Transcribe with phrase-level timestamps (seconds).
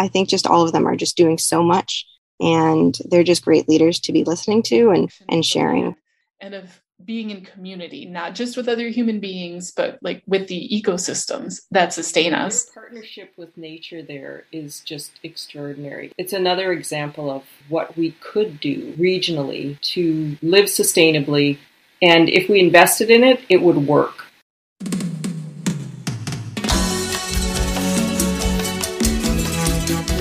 [0.00, 2.06] I think just all of them are just doing so much
[2.40, 5.94] and they're just great leaders to be listening to and and sharing.
[6.40, 10.68] and of being in community not just with other human beings but like with the
[10.72, 12.66] ecosystems that sustain us.
[12.66, 16.12] Your partnership with nature there is just extraordinary.
[16.16, 21.58] It's another example of what we could do regionally to live sustainably
[22.00, 24.29] and if we invested in it it would work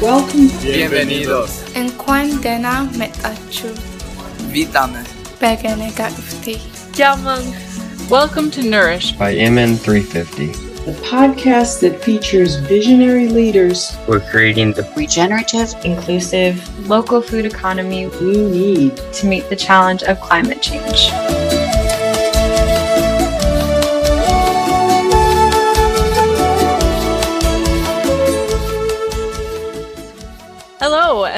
[0.01, 0.47] Welcome.
[0.63, 1.61] Bienvenidos.
[1.73, 3.67] En cuarentena met achu.
[4.49, 5.01] Vítame.
[5.39, 6.57] Begenegafti.
[6.95, 7.43] Yamang.
[8.09, 14.89] Welcome to Nourish by MN350, the podcast that features visionary leaders who are creating the
[14.95, 16.55] regenerative, inclusive,
[16.87, 21.11] local food economy we need to meet the challenge of climate change.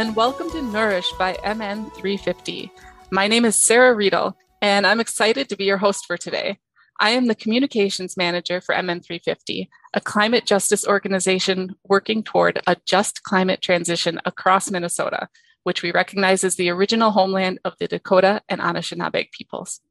[0.02, 2.71] And welcome to Nourish by MN350.
[3.12, 6.58] My name is Sarah Riedel, and I'm excited to be your host for today.
[6.99, 13.21] I am the communications manager for MN350, a climate justice organization working toward a just
[13.21, 15.27] climate transition across Minnesota,
[15.66, 19.82] which we recognize as the original homeland of the Dakota and Anishinaabe peoples.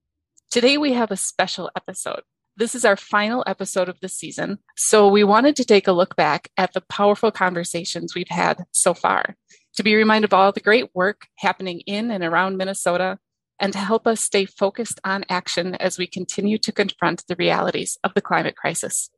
[0.50, 2.22] Today, we have a special episode.
[2.56, 6.16] This is our final episode of the season, so we wanted to take a look
[6.16, 9.36] back at the powerful conversations we've had so far,
[9.76, 13.18] to be reminded of all the great work happening in and around Minnesota,
[13.58, 17.98] and to help us stay focused on action as we continue to confront the realities
[18.02, 19.10] of the climate crisis.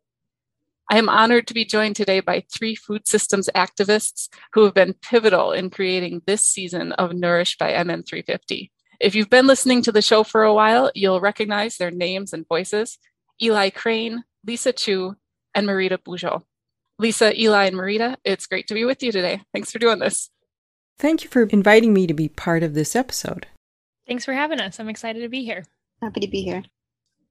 [0.91, 4.94] I am honored to be joined today by three food systems activists who have been
[4.94, 8.70] pivotal in creating this season of Nourish by MN350.
[9.00, 12.47] If you've been listening to the show for a while, you'll recognize their names and
[12.47, 12.98] voices.
[13.41, 15.16] Eli Crane, Lisa Chu,
[15.55, 16.42] and Marita Bujo.
[16.98, 19.41] Lisa, Eli, and Marita, it's great to be with you today.
[19.53, 20.31] Thanks for doing this.
[21.03, 23.48] Thank you for inviting me to be part of this episode.
[24.06, 24.78] Thanks for having us.
[24.78, 25.64] I'm excited to be here.
[26.00, 26.62] happy to be here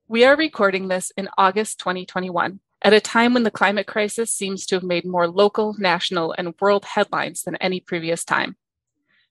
[0.09, 4.65] We are recording this in August 2021, at a time when the climate crisis seems
[4.65, 8.57] to have made more local, national, and world headlines than any previous time.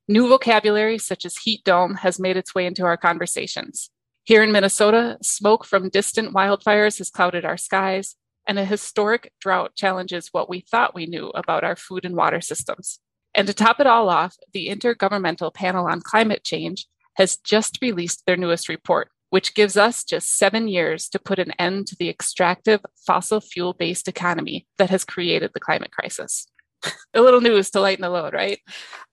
[0.09, 3.91] New vocabulary such as heat dome has made its way into our conversations.
[4.25, 8.17] Here in Minnesota, smoke from distant wildfires has clouded our skies,
[8.49, 12.41] and a historic drought challenges what we thought we knew about our food and water
[12.41, 13.01] systems.
[13.35, 18.25] And to top it all off, the Intergovernmental Panel on Climate Change has just released
[18.27, 22.09] their newest report, which gives us just seven years to put an end to the
[22.09, 26.47] extractive fossil fuel based economy that has created the climate crisis.
[27.15, 28.59] a little news to lighten the load, right?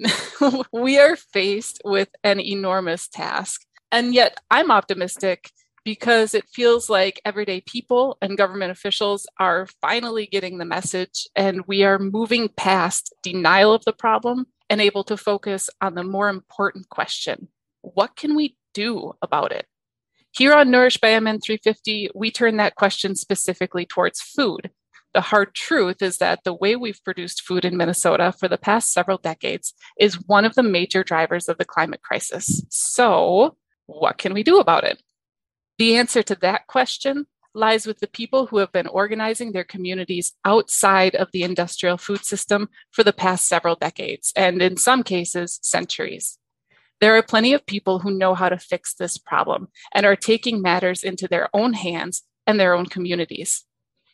[0.71, 3.61] we are faced with an enormous task.
[3.91, 5.51] And yet I'm optimistic
[5.87, 11.61] because it feels like everyday people and government officials are finally getting the message and
[11.65, 16.27] we are moving past denial of the problem and able to focus on the more
[16.27, 17.47] important question
[17.83, 19.65] what can we do about it?
[20.31, 24.71] Here on Nourish by MN 350, we turn that question specifically towards food.
[25.13, 28.91] The hard truth is that the way we've produced food in Minnesota for the past
[28.91, 32.61] several decades is one of the major drivers of the climate crisis.
[32.67, 33.55] So,
[33.85, 35.01] what can we do about it?
[35.77, 40.33] The answer to that question lies with the people who have been organizing their communities
[40.43, 45.59] outside of the industrial food system for the past several decades, and in some cases,
[45.61, 46.39] centuries.
[46.99, 50.61] There are plenty of people who know how to fix this problem and are taking
[50.61, 53.65] matters into their own hands and their own communities.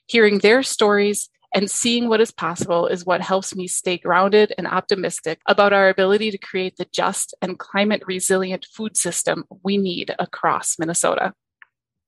[0.07, 4.67] Hearing their stories and seeing what is possible is what helps me stay grounded and
[4.67, 10.13] optimistic about our ability to create the just and climate resilient food system we need
[10.19, 11.33] across Minnesota.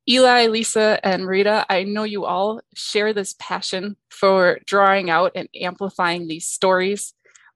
[0.07, 5.49] Eli, Lisa, and Rita, I know you all share this passion for drawing out and
[5.59, 7.13] amplifying these stories.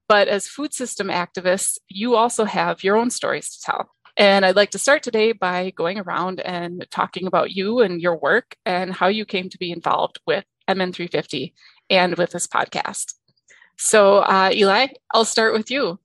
[0.07, 3.91] But as food system activists, you also have your own stories to tell.
[4.17, 8.17] And I'd like to start today by going around and talking about you and your
[8.17, 11.53] work and how you came to be involved with MN350
[11.91, 13.13] and with this podcast.
[13.77, 15.99] So, uh, Eli, I'll start with you.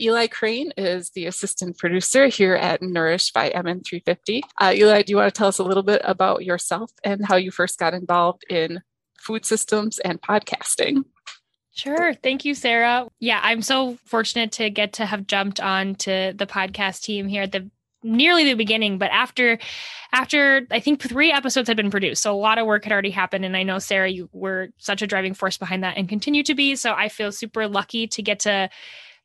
[0.00, 4.42] Eli Crane is the assistant producer here at Nourish by MN350.
[4.58, 7.36] Uh, Eli, do you want to tell us a little bit about yourself and how
[7.36, 8.80] you first got involved in
[9.18, 11.04] food systems and podcasting?
[11.72, 12.14] Sure.
[12.14, 13.08] Thank you, Sarah.
[13.20, 17.42] Yeah, I'm so fortunate to get to have jumped on to the podcast team here
[17.42, 17.70] at the
[18.02, 19.58] nearly the beginning but after
[20.10, 23.10] after i think three episodes had been produced so a lot of work had already
[23.10, 26.42] happened and i know sarah you were such a driving force behind that and continue
[26.42, 28.70] to be so i feel super lucky to get to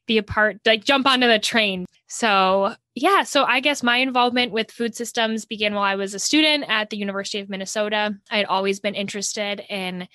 [0.05, 4.51] be a part like jump onto the train so yeah so i guess my involvement
[4.51, 8.37] with food systems began while i was a student at the university of minnesota i
[8.37, 10.07] had always been interested in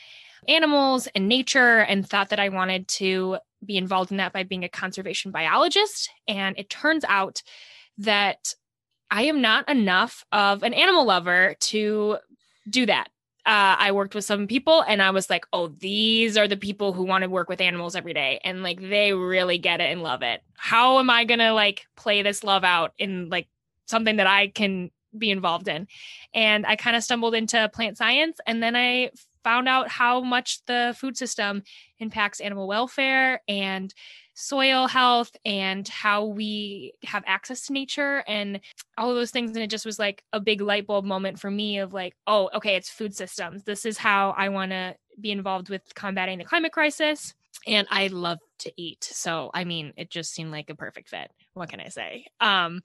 [0.49, 4.65] animals and nature and thought that I wanted to be involved in that by being
[4.65, 6.11] a conservation biologist.
[6.27, 7.43] And it turns out
[7.99, 8.55] that
[9.11, 12.19] I am not enough of an animal lover to
[12.69, 13.09] do that.
[13.51, 16.93] Uh, I worked with some people and I was like, oh, these are the people
[16.93, 18.39] who want to work with animals every day.
[18.45, 20.41] And like, they really get it and love it.
[20.55, 23.49] How am I going to like play this love out in like
[23.87, 25.89] something that I can be involved in?
[26.33, 28.39] And I kind of stumbled into plant science.
[28.47, 29.11] And then I
[29.43, 31.65] found out how much the food system
[31.99, 33.93] impacts animal welfare and
[34.41, 38.61] soil health and how we have access to nature and
[38.97, 39.51] all of those things.
[39.51, 42.51] And it just was like a big light bulb moment for me of like, oh,
[42.55, 43.65] okay, it's food systems.
[43.65, 47.35] This is how I want to be involved with combating the climate crisis.
[47.67, 49.05] And I love to eat.
[49.05, 51.31] So, I mean, it just seemed like a perfect fit.
[51.55, 52.27] What can I say?
[52.41, 52.81] Um,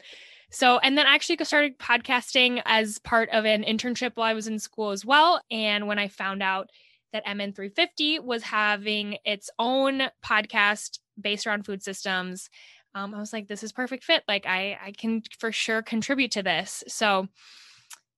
[0.52, 4.48] so, and then I actually started podcasting as part of an internship while I was
[4.48, 5.42] in school as well.
[5.50, 6.70] And when I found out
[7.14, 12.50] that MN350 was having its own podcast based around food systems,
[12.94, 14.24] um, I was like, this is perfect fit.
[14.28, 16.84] Like, I, I can for sure contribute to this.
[16.88, 17.28] So,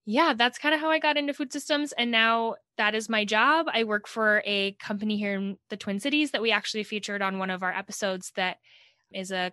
[0.05, 1.91] yeah, that's kind of how I got into food systems.
[1.93, 3.65] And now that is my job.
[3.73, 7.39] I work for a company here in the Twin Cities that we actually featured on
[7.39, 8.57] one of our episodes that
[9.11, 9.51] is a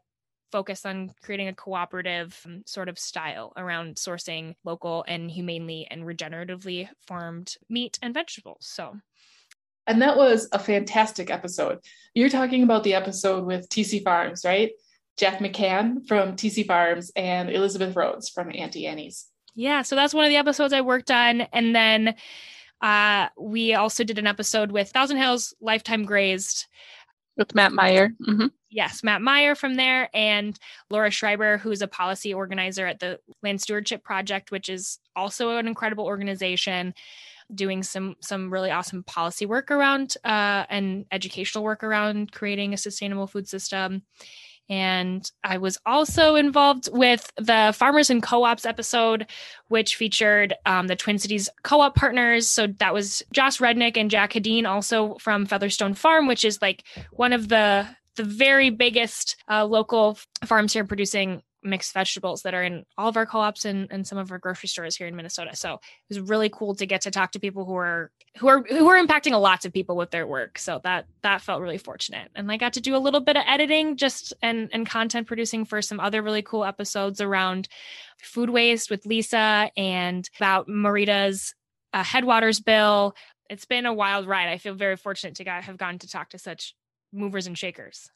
[0.52, 6.04] focus on creating a cooperative um, sort of style around sourcing local and humanely and
[6.04, 8.58] regeneratively farmed meat and vegetables.
[8.60, 8.98] So
[9.86, 11.80] and that was a fantastic episode.
[12.14, 14.72] You're talking about the episode with TC Farms, right?
[15.16, 19.26] Jack McCann from TC Farms and Elizabeth Rhodes from Auntie Annie's.
[19.54, 21.42] Yeah, so that's one of the episodes I worked on.
[21.42, 22.14] And then
[22.80, 26.66] uh, we also did an episode with Thousand Hills Lifetime Grazed
[27.36, 28.10] with Matt Meyer.
[28.26, 28.46] Mm-hmm.
[28.70, 30.58] Yes, Matt Meyer from there, and
[30.90, 35.68] Laura Schreiber, who's a policy organizer at the Land Stewardship Project, which is also an
[35.68, 36.94] incredible organization
[37.54, 42.76] doing some some really awesome policy work around uh, and educational work around creating a
[42.76, 44.02] sustainable food system
[44.68, 49.26] and I was also involved with the Farmers and Co ops episode,
[49.68, 52.48] which featured um, the Twin Cities co op partners.
[52.48, 56.84] So that was Josh Resnick and Jack Hedin, also from Featherstone Farm, which is like
[57.12, 57.86] one of the
[58.16, 63.16] the very biggest uh, local farms here producing mixed vegetables that are in all of
[63.16, 65.56] our co-ops and, and some of our grocery stores here in Minnesota.
[65.56, 68.62] So it was really cool to get to talk to people who are who are
[68.62, 70.58] who are impacting a lot of people with their work.
[70.58, 72.30] So that that felt really fortunate.
[72.34, 75.64] And I got to do a little bit of editing just and and content producing
[75.64, 77.68] for some other really cool episodes around
[78.20, 81.54] food waste with Lisa and about Marita's
[81.92, 83.14] uh, headwaters bill.
[83.50, 84.48] It's been a wild ride.
[84.48, 86.74] I feel very fortunate to have gotten to talk to such
[87.12, 88.10] movers and shakers.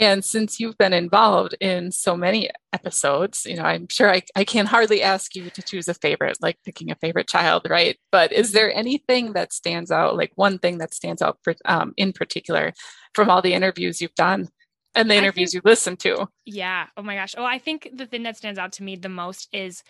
[0.00, 4.44] And since you've been involved in so many episodes, you know, I'm sure I, I
[4.44, 7.98] can hardly ask you to choose a favorite, like picking a favorite child, right?
[8.10, 11.92] But is there anything that stands out, like one thing that stands out for, um,
[11.98, 12.72] in particular
[13.14, 14.48] from all the interviews you've done
[14.94, 16.28] and the interviews think, you listened to?
[16.46, 16.86] Yeah.
[16.96, 17.34] Oh my gosh.
[17.36, 19.82] Oh, I think the thing that stands out to me the most is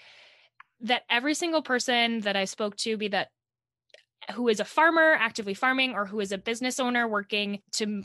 [0.80, 3.28] that every single person that I spoke to, be that
[4.32, 8.02] who is a farmer actively farming or who is a business owner working to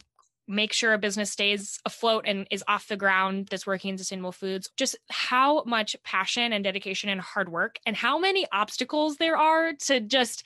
[0.47, 4.31] make sure a business stays afloat and is off the ground that's working in sustainable
[4.31, 9.37] foods just how much passion and dedication and hard work and how many obstacles there
[9.37, 10.43] are to just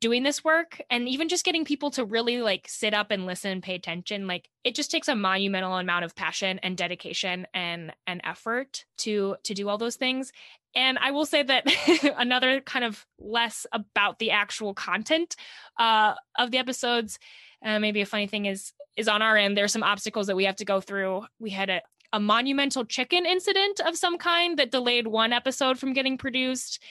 [0.00, 3.52] doing this work and even just getting people to really like sit up and listen
[3.52, 7.94] and pay attention like it just takes a monumental amount of passion and dedication and
[8.06, 10.32] and effort to to do all those things.
[10.74, 11.66] And i will say that
[12.18, 15.36] another kind of less about the actual content
[15.78, 17.20] uh of the episodes
[17.64, 19.56] uh, maybe a funny thing is is on our end.
[19.56, 21.24] There's some obstacles that we have to go through.
[21.38, 21.80] We had a,
[22.12, 26.82] a monumental chicken incident of some kind that delayed one episode from getting produced.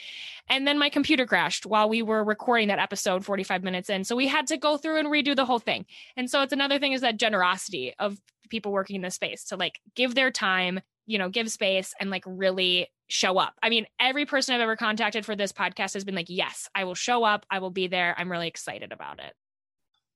[0.50, 4.04] And then my computer crashed while we were recording that episode 45 minutes in.
[4.04, 5.86] So we had to go through and redo the whole thing.
[6.18, 8.18] And so it's another thing is that generosity of
[8.50, 12.10] people working in this space to like give their time, you know, give space and
[12.10, 13.54] like really show up.
[13.62, 16.86] I mean, every person I've ever contacted for this podcast has been like, yes, I
[16.86, 17.46] will show up.
[17.50, 18.16] I will be there.
[18.18, 19.34] I'm really excited about it.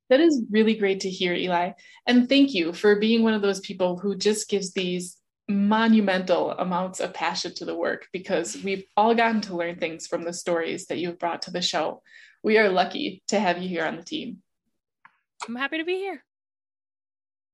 [0.10, 1.72] That is really great to hear, Eli.
[2.06, 7.00] And thank you for being one of those people who just gives these monumental amounts
[7.00, 10.88] of passion to the work because we've all gotten to learn things from the stories
[10.88, 12.02] that you've brought to the show.
[12.44, 14.42] We are lucky to have you here on the team.
[15.48, 16.24] I'm happy to be here.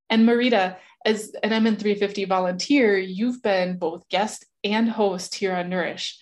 [0.10, 6.20] And Marita, as an MN350 volunteer, you've been both guest and host here on Nourish,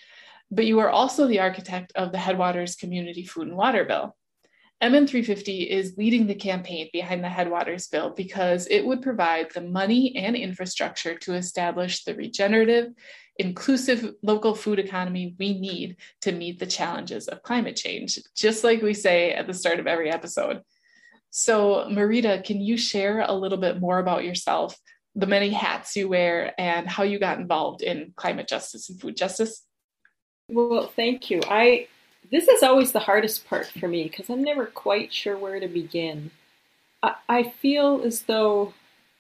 [0.52, 4.16] but you are also the architect of the Headwaters Community Food and Water Bill.
[4.82, 10.16] MN350 is leading the campaign behind the Headwaters Bill because it would provide the money
[10.16, 12.94] and infrastructure to establish the regenerative,
[13.38, 18.82] inclusive local food economy we need to meet the challenges of climate change, just like
[18.82, 20.62] we say at the start of every episode.
[21.30, 24.78] So, Marita, can you share a little bit more about yourself,
[25.14, 29.18] the many hats you wear, and how you got involved in climate justice and food
[29.18, 29.62] justice?
[30.50, 31.42] Well, thank you.
[31.48, 31.88] I
[32.32, 35.68] this is always the hardest part for me because I'm never quite sure where to
[35.68, 36.32] begin.
[37.02, 38.74] I, I feel as though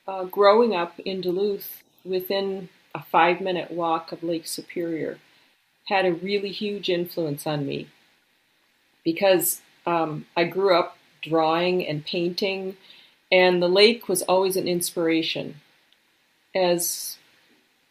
[0.07, 5.17] uh, growing up in Duluth, within a five minute walk of Lake Superior,
[5.87, 7.87] had a really huge influence on me
[9.03, 12.77] because um, I grew up drawing and painting,
[13.31, 15.55] and the lake was always an inspiration.
[16.55, 17.17] As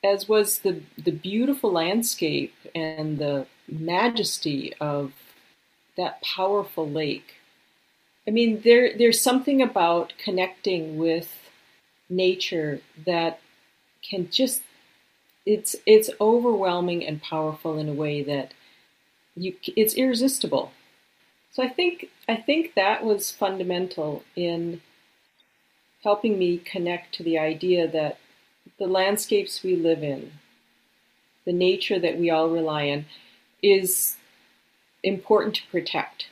[0.05, 5.13] as was the the beautiful landscape and the majesty of
[5.97, 7.35] that powerful lake.
[8.27, 11.51] I mean, there there's something about connecting with
[12.09, 13.41] nature that
[14.09, 14.63] can just
[15.45, 18.53] it's it's overwhelming and powerful in a way that
[19.35, 20.73] you it's irresistible.
[21.53, 24.81] So I think I think that was fundamental in
[26.05, 28.19] helping me connect to the idea that
[28.79, 30.33] the landscapes we live in,
[31.45, 33.07] the nature that we all rely on,
[33.63, 34.17] is
[35.03, 36.29] important to protect.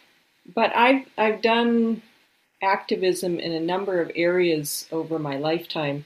[0.54, 2.02] But I've I've done
[2.62, 6.04] activism in a number of areas over my lifetime,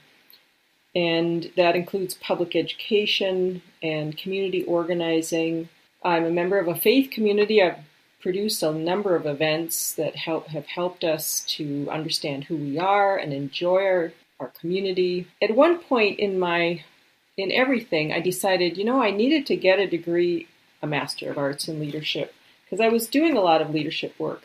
[0.95, 5.69] and that includes public education and community organizing.
[6.03, 7.63] I'm a member of a faith community.
[7.63, 7.79] I've
[8.21, 13.17] produced a number of events that help have helped us to understand who we are
[13.17, 15.27] and enjoy our, our community.
[15.43, 16.85] At one point in my
[17.37, 20.47] in everything, I decided, you know, I needed to get a degree,
[20.83, 22.35] a Master of Arts in Leadership,
[22.65, 24.43] because I was doing a lot of leadership work.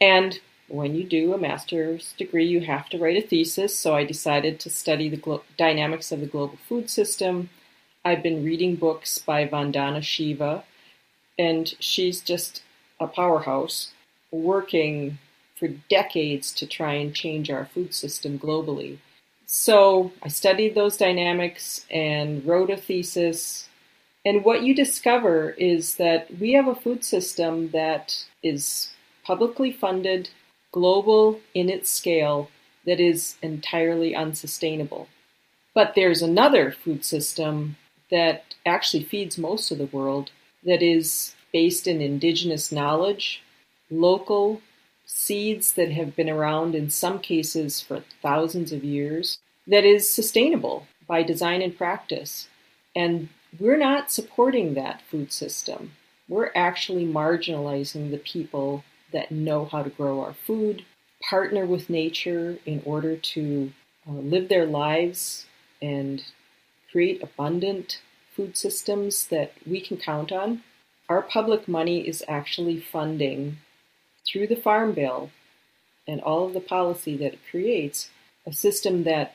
[0.00, 3.78] And when you do a master's degree, you have to write a thesis.
[3.78, 7.50] So I decided to study the glo- dynamics of the global food system.
[8.04, 10.64] I've been reading books by Vandana Shiva,
[11.38, 12.62] and she's just
[13.00, 13.92] a powerhouse
[14.30, 15.18] working
[15.56, 18.98] for decades to try and change our food system globally.
[19.46, 23.67] So I studied those dynamics and wrote a thesis.
[24.24, 28.90] And what you discover is that we have a food system that is
[29.24, 30.30] publicly funded,
[30.72, 32.50] global in its scale,
[32.84, 35.08] that is entirely unsustainable.
[35.74, 37.76] But there's another food system
[38.10, 40.30] that actually feeds most of the world
[40.64, 43.42] that is based in indigenous knowledge,
[43.90, 44.60] local
[45.06, 50.86] seeds that have been around in some cases for thousands of years, that is sustainable
[51.06, 52.48] by design and practice.
[52.94, 53.28] And
[53.58, 55.92] we're not supporting that food system.
[56.28, 60.84] We're actually marginalizing the people that know how to grow our food,
[61.28, 63.72] partner with nature in order to
[64.08, 65.46] uh, live their lives
[65.80, 66.22] and
[66.92, 68.00] create abundant
[68.34, 70.62] food systems that we can count on
[71.08, 73.58] our public money is actually funding,
[74.26, 75.30] through the Farm Bill
[76.06, 78.10] and all of the policy that it creates,
[78.46, 79.34] a system that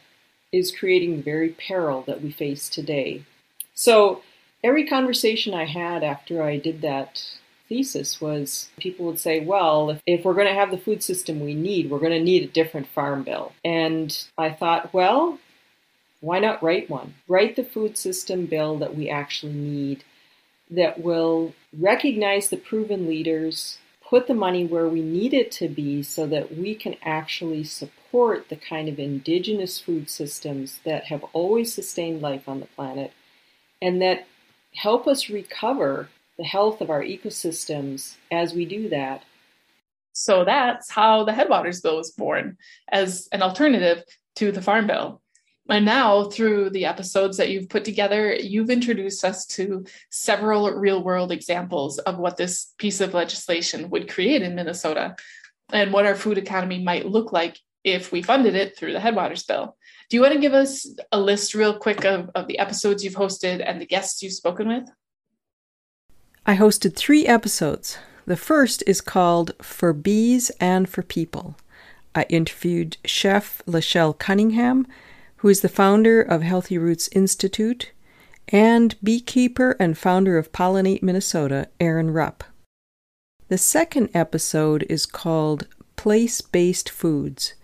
[0.52, 3.24] is creating the very peril that we face today.
[3.74, 4.22] So,
[4.64, 7.24] every conversation I had after I did that
[7.68, 11.40] thesis was people would say, well, if, if we're going to have the food system
[11.40, 13.54] we need, we're going to need a different farm bill.
[13.66, 15.40] And I thought, well,
[16.22, 17.16] why not write one?
[17.28, 20.04] Write the food system bill that we actually need
[20.70, 23.78] that will recognize the proven leaders,
[24.08, 28.50] put the money where we need it to be so that we can actually support
[28.50, 33.12] the kind of indigenous food systems that have always sustained life on the planet
[33.84, 34.26] and that
[34.74, 39.24] help us recover the health of our ecosystems as we do that.
[40.14, 42.58] So that's how the Headwaters Bill was born
[42.90, 44.04] as an alternative
[44.38, 45.22] to the Farm Bill.
[45.70, 51.04] And now, through the episodes that you've put together, you've introduced us to several real
[51.04, 55.16] world examples of what this piece of legislation would create in Minnesota
[55.72, 59.44] and what our food economy might look like if we funded it through the Headwaters
[59.44, 59.76] Bill.
[60.10, 63.16] Do you want to give us a list, real quick, of, of the episodes you've
[63.16, 64.90] hosted and the guests you've spoken with?
[66.46, 67.98] I hosted three episodes.
[68.26, 71.56] The first is called For Bees and for People.
[72.16, 74.86] I interviewed Chef Lachelle Cunningham
[75.44, 77.92] who is the founder of Healthy Roots Institute,
[78.48, 82.46] and beekeeper and founder of Pollinate Minnesota, Erin Rupp.
[83.50, 85.68] The second episode is called
[85.98, 87.56] Place Based Foods.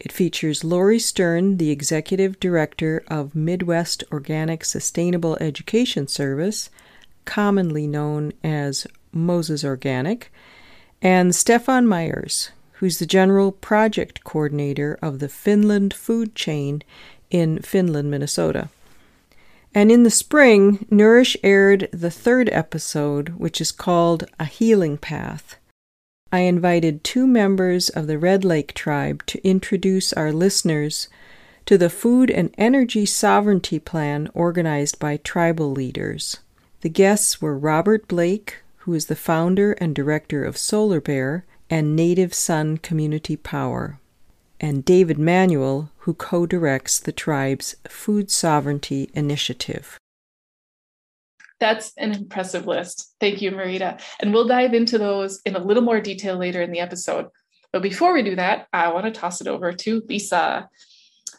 [0.00, 6.68] It features Lori Stern, the executive director of Midwest Organic Sustainable Education Service,
[7.24, 10.32] commonly known as Moses Organic,
[11.00, 16.82] and Stefan Myers, who's the general project coordinator of the Finland food chain
[17.30, 18.68] in Finland, Minnesota.
[19.74, 25.56] And in the spring, Nourish aired the third episode, which is called A Healing Path.
[26.34, 31.06] I invited two members of the Red Lake tribe to introduce our listeners
[31.64, 36.38] to the Food and Energy Sovereignty Plan organized by tribal leaders.
[36.80, 41.94] The guests were Robert Blake, who is the founder and director of Solar Bear and
[41.94, 44.00] Native Sun Community Power,
[44.60, 50.00] and David Manuel, who co directs the tribe's Food Sovereignty Initiative.
[51.64, 53.14] That's an impressive list.
[53.20, 53.98] Thank you, Marita.
[54.20, 57.28] And we'll dive into those in a little more detail later in the episode.
[57.72, 60.68] But before we do that, I want to toss it over to Lisa.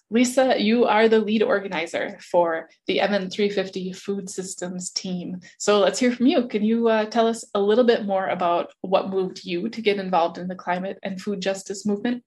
[0.09, 5.41] Lisa, you are the lead organizer for the MN350 Food Systems team.
[5.59, 6.47] So let's hear from you.
[6.47, 9.99] Can you uh, tell us a little bit more about what moved you to get
[9.99, 12.23] involved in the climate and food justice movement?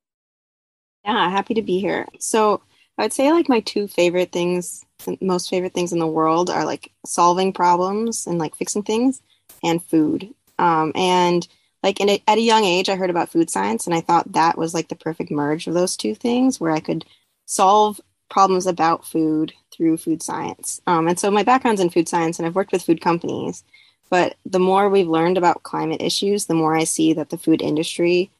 [1.04, 2.06] Yeah, happy to be here.
[2.20, 2.62] So
[2.98, 4.84] I would say like my two favorite things,
[5.20, 9.22] most favorite things in the world are like solving problems and like fixing things
[9.62, 10.34] and food.
[10.58, 11.46] Um, and
[11.84, 14.58] like a, at a young age, I heard about food science and I thought that
[14.58, 17.04] was like the perfect merge of those two things where I could
[17.46, 20.80] solve problems about food through food science.
[20.88, 23.62] Um, and so my background's in food science and I've worked with food companies.
[24.10, 27.62] But the more we've learned about climate issues, the more I see that the food
[27.62, 28.30] industry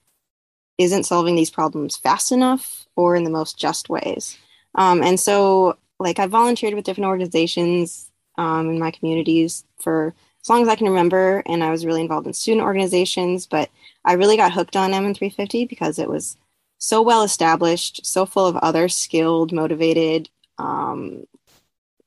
[0.78, 4.36] isn't solving these problems fast enough or in the most just ways.
[4.78, 10.48] Um, and so, like, I volunteered with different organizations um, in my communities for as
[10.48, 13.46] long as I can remember, and I was really involved in student organizations.
[13.46, 13.70] But
[14.04, 16.36] I really got hooked on MN350 because it was
[16.78, 21.26] so well established, so full of other skilled, motivated um,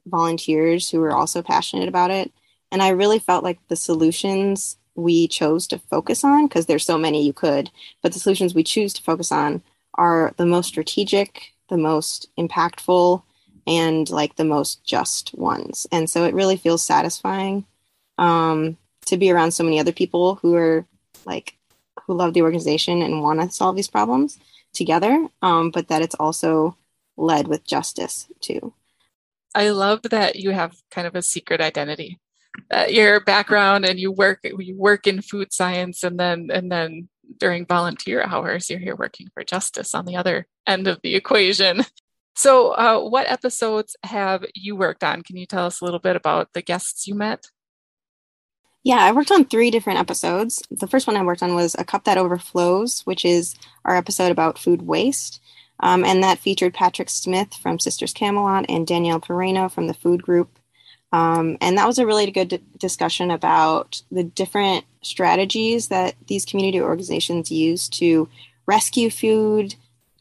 [0.06, 2.32] volunteers who were also passionate about it.
[2.72, 6.98] And I really felt like the solutions we chose to focus on, because there's so
[6.98, 7.70] many you could,
[8.02, 9.62] but the solutions we choose to focus on
[9.96, 13.24] are the most strategic, the most impactful
[13.66, 15.88] and like the most just ones.
[15.92, 17.66] And so it really feels satisfying
[18.18, 20.86] um, to be around so many other people who are
[21.26, 21.58] like
[22.06, 24.38] who love the organization and want to solve these problems
[24.74, 26.76] together, um, but that it's also
[27.18, 28.74] led with justice too.
[29.56, 32.20] I love that you have kind of a secret identity.
[32.70, 37.08] Uh, your background and you work you work in food science and then and then
[37.38, 41.84] during volunteer hours, you're here working for justice on the other end of the equation.
[42.34, 45.22] So, uh, what episodes have you worked on?
[45.22, 47.46] Can you tell us a little bit about the guests you met?
[48.84, 50.64] Yeah, I worked on three different episodes.
[50.72, 54.32] The first one I worked on was A Cup That Overflows, which is our episode
[54.32, 55.42] about food waste.
[55.82, 60.24] Um, and that featured Patrick Smith from Sisters Camelot and Danielle Pereno from the Food
[60.24, 60.58] Group.
[61.12, 66.46] Um, and that was a really good d- discussion about the different strategies that these
[66.46, 68.30] community organizations use to
[68.66, 69.76] rescue food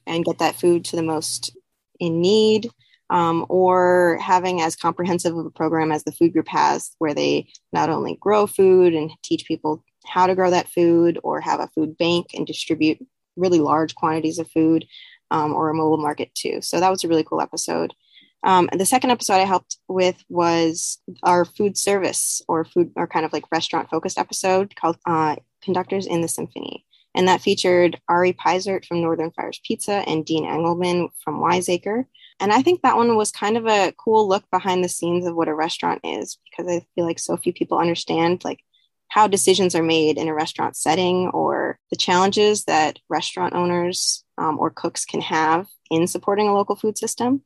[0.07, 1.57] and get that food to the most
[2.01, 2.71] in need,
[3.11, 7.47] um, or having as comprehensive of a program as the food group has, where they
[7.73, 11.71] not only grow food and teach people how to grow that food, or have a
[11.75, 12.99] food bank and distribute
[13.37, 14.87] really large quantities of food,
[15.31, 16.61] um, or a mobile market too.
[16.63, 17.95] So that was a really cool episode.
[18.43, 23.27] Um, the second episode I helped with was our food service or food or kind
[23.27, 26.87] of like restaurant focused episode called uh, Conductors in the Symphony.
[27.15, 32.07] And that featured Ari Peisert from Northern Fires Pizza and Dean Engelman from Wiseacre.
[32.39, 35.35] And I think that one was kind of a cool look behind the scenes of
[35.35, 38.61] what a restaurant is because I feel like so few people understand like
[39.09, 44.59] how decisions are made in a restaurant setting or the challenges that restaurant owners um,
[44.59, 47.43] or cooks can have in supporting a local food system.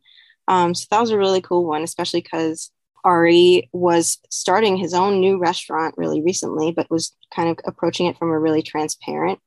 [0.48, 2.70] Um, so that was a really cool one, especially because
[3.04, 8.18] Ari was starting his own new restaurant really recently, but was kind of approaching it
[8.18, 9.38] from a really transparent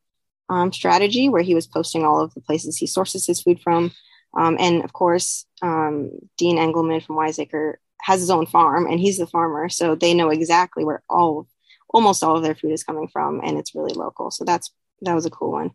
[0.50, 3.92] um, strategy where he was posting all of the places he sources his food from.
[4.38, 9.18] Um, and of course, um, Dean Engelman from Wiseacre has his own farm and he's
[9.18, 9.70] the farmer.
[9.70, 11.48] So they know exactly where all,
[11.90, 14.30] almost all of their food is coming from and it's really local.
[14.30, 15.72] So that's, that was a cool one.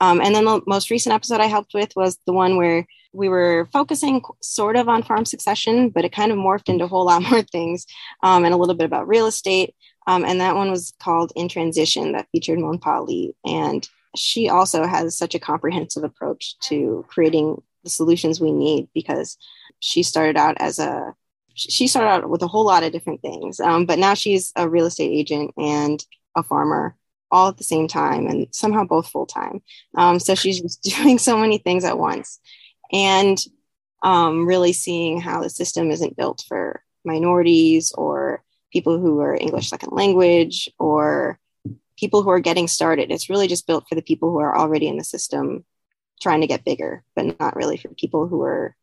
[0.00, 3.28] Um, and then the most recent episode I helped with was the one where we
[3.28, 7.06] were focusing sort of on farm succession, but it kind of morphed into a whole
[7.06, 7.86] lot more things
[8.22, 9.74] um, and a little bit about real estate.
[10.06, 13.34] Um, and that one was called In Transition that featured Monpa Lee.
[13.44, 19.36] And she also has such a comprehensive approach to creating the solutions we need because
[19.80, 21.14] she started out as a
[21.54, 24.68] she started out with a whole lot of different things um, but now she's a
[24.68, 26.04] real estate agent and
[26.36, 26.96] a farmer
[27.30, 29.62] all at the same time and somehow both full time
[29.96, 32.40] um, so she's just doing so many things at once
[32.92, 33.38] and
[34.02, 39.68] um, really seeing how the system isn't built for minorities or people who are English
[39.68, 41.38] second language or
[41.98, 43.10] people who are getting started.
[43.10, 45.64] It's really just built for the people who are already in the system
[46.20, 48.74] trying to get bigger, but not really for people who are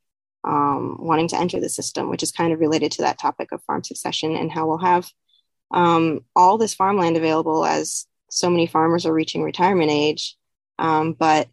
[0.43, 3.63] um, wanting to enter the system, which is kind of related to that topic of
[3.63, 5.09] farm succession and how we'll have
[5.71, 10.37] um, all this farmland available as so many farmers are reaching retirement age,
[10.79, 11.47] um, but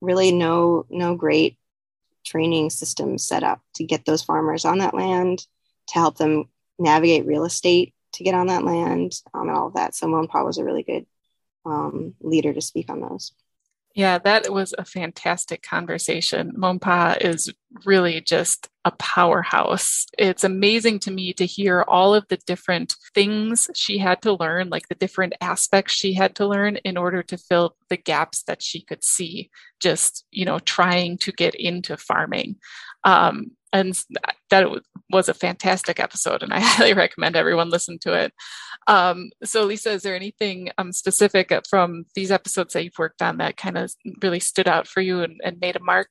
[0.00, 1.56] really no no great
[2.24, 5.46] training systems set up to get those farmers on that land
[5.88, 6.44] to help them
[6.78, 9.94] navigate real estate to get on that land um, and all of that.
[9.94, 11.06] So Monpa was a really good
[11.64, 13.32] um, leader to speak on those.
[13.94, 16.52] Yeah, that was a fantastic conversation.
[16.56, 17.52] Monpa is
[17.84, 20.06] really just a powerhouse.
[20.18, 24.70] It's amazing to me to hear all of the different things she had to learn,
[24.70, 28.62] like the different aspects she had to learn in order to fill the gaps that
[28.62, 32.56] she could see, just, you know, trying to get into farming.
[33.04, 33.98] Um, and
[34.50, 34.68] that
[35.10, 38.32] was a fantastic episode and i highly recommend everyone listen to it.
[38.86, 43.38] Um, so lisa is there anything um, specific from these episodes that you've worked on
[43.38, 46.08] that kind of really stood out for you and, and made a mark?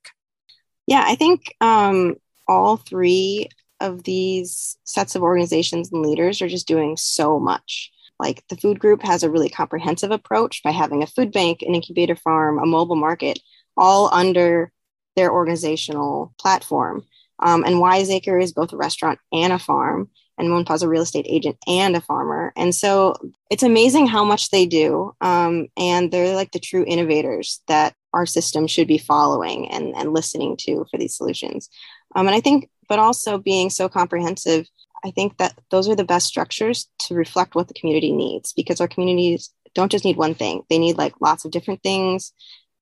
[0.87, 2.15] Yeah i think um,
[2.47, 3.47] all three
[3.81, 7.91] of these sets of organizations and leaders are just doing so much.
[8.19, 11.73] Like the food group has a really comprehensive approach by having a food bank an
[11.73, 13.39] incubator farm a mobile market
[13.75, 14.71] all under
[15.15, 17.05] their organizational platform
[17.41, 21.25] um, and Wiseacre is both a restaurant and a farm, and Monpa's a real estate
[21.27, 22.53] agent and a farmer.
[22.55, 23.15] And so
[23.49, 25.13] it's amazing how much they do.
[25.21, 30.13] Um, and they're like the true innovators that our system should be following and, and
[30.13, 31.69] listening to for these solutions.
[32.15, 34.67] Um, and I think, but also being so comprehensive,
[35.03, 38.81] I think that those are the best structures to reflect what the community needs because
[38.81, 42.33] our communities don't just need one thing, they need like lots of different things.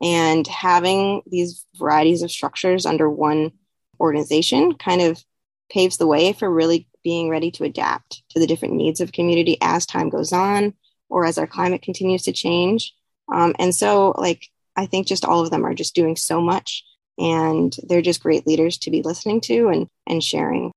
[0.02, 3.52] And having these varieties of structures under one
[4.00, 5.24] organization kind of
[5.70, 9.58] paves the way for really being ready to adapt to the different needs of community
[9.62, 10.74] as time goes on
[11.10, 12.94] or as our climate continues to change.
[13.32, 16.84] Um, and so, like, I think just all of them are just doing so much
[17.18, 20.72] and they're just great leaders to be listening to and, and sharing.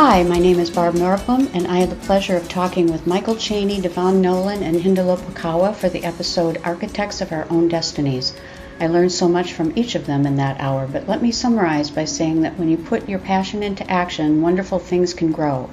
[0.00, 3.34] Hi, my name is Barb Norblum, and I had the pleasure of talking with Michael
[3.34, 8.32] Chaney, Devon Nolan, and Hindolo Pokawa for the episode Architects of Our Own Destinies.
[8.78, 11.90] I learned so much from each of them in that hour, but let me summarize
[11.90, 15.68] by saying that when you put your passion into action, wonderful things can grow.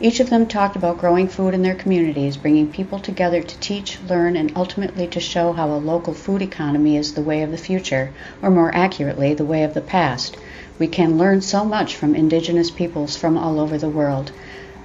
[0.00, 4.00] Each of them talked about growing food in their communities, bringing people together to teach,
[4.08, 7.56] learn, and ultimately to show how a local food economy is the way of the
[7.56, 8.12] future,
[8.42, 10.36] or more accurately, the way of the past.
[10.78, 14.30] We can learn so much from indigenous peoples from all over the world.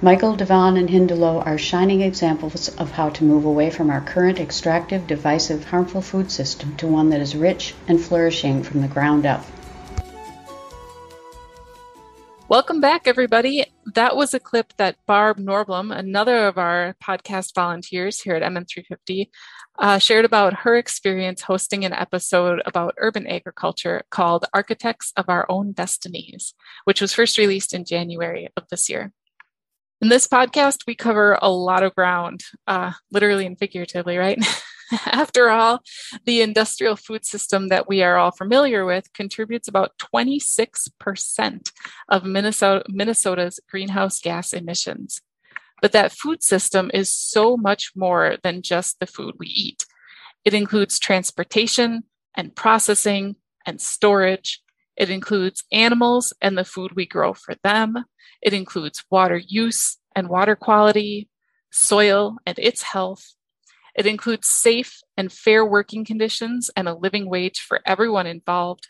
[0.02, 4.40] Michael, Devon, and Hindolo are shining examples of how to move away from our current
[4.40, 9.24] extractive, divisive, harmful food system to one that is rich and flourishing from the ground
[9.24, 9.44] up.
[12.48, 13.64] Welcome back, everybody.
[13.94, 19.28] That was a clip that Barb Norblum, another of our podcast volunteers here at MN350,
[19.78, 25.46] uh, shared about her experience hosting an episode about urban agriculture called Architects of Our
[25.48, 29.12] Own Destinies, which was first released in January of this year.
[30.00, 34.38] In this podcast, we cover a lot of ground, uh, literally and figuratively, right?
[35.06, 35.80] After all,
[36.26, 41.70] the industrial food system that we are all familiar with contributes about 26%
[42.08, 45.20] of Minnesota, Minnesota's greenhouse gas emissions.
[45.82, 49.84] But that food system is so much more than just the food we eat.
[50.44, 52.04] It includes transportation
[52.36, 54.60] and processing and storage.
[54.96, 58.04] It includes animals and the food we grow for them.
[58.42, 61.28] It includes water use and water quality,
[61.70, 63.34] soil and its health.
[63.94, 68.88] It includes safe and fair working conditions and a living wage for everyone involved.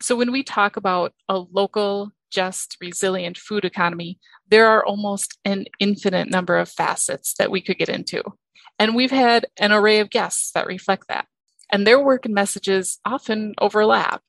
[0.00, 5.66] So when we talk about a local, just, resilient food economy, there are almost an
[5.78, 8.22] infinite number of facets that we could get into.
[8.78, 11.26] And we've had an array of guests that reflect that.
[11.70, 14.22] And their work and messages often overlap.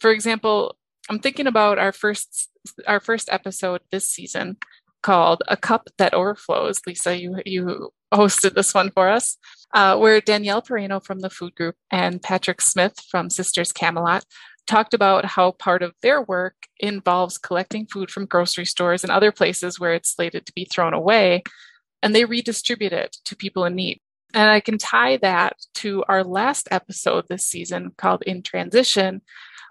[0.00, 0.76] For example,
[1.10, 2.50] I'm thinking about our first
[2.86, 4.56] our first episode this season
[5.02, 9.36] called "A Cup That Overflows." Lisa, you you hosted this one for us,
[9.74, 14.24] uh, where Danielle Perino from the Food Group and Patrick Smith from Sisters Camelot
[14.66, 19.32] talked about how part of their work involves collecting food from grocery stores and other
[19.32, 21.42] places where it's slated to be thrown away,
[22.02, 24.00] and they redistribute it to people in need.
[24.34, 29.22] And I can tie that to our last episode this season called In Transition,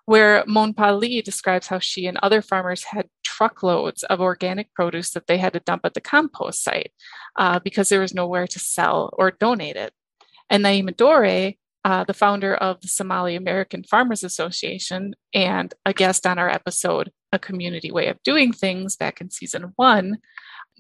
[0.05, 5.27] where Monpa Lee describes how she and other farmers had truckloads of organic produce that
[5.27, 6.91] they had to dump at the compost site
[7.35, 9.93] uh, because there was nowhere to sell or donate it.
[10.49, 16.25] And Naima Dhore uh, the founder of the Somali American Farmers Association and a guest
[16.25, 20.17] on our episode, A Community Way of Doing Things, back in season one,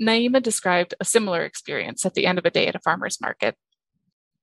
[0.01, 3.55] Naima described a similar experience at the end of a day at a farmer's market.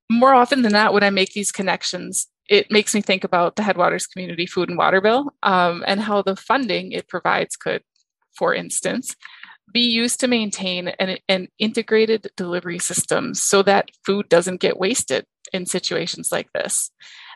[0.09, 3.65] More often than not, when I make these connections, it makes me think about the
[3.65, 7.83] Headwaters Community Food and Water Bill um, and how the funding it provides could,
[8.39, 9.17] for instance,
[9.73, 15.25] be used to maintain an, an integrated delivery system so that food doesn't get wasted
[15.53, 16.91] in situations like this.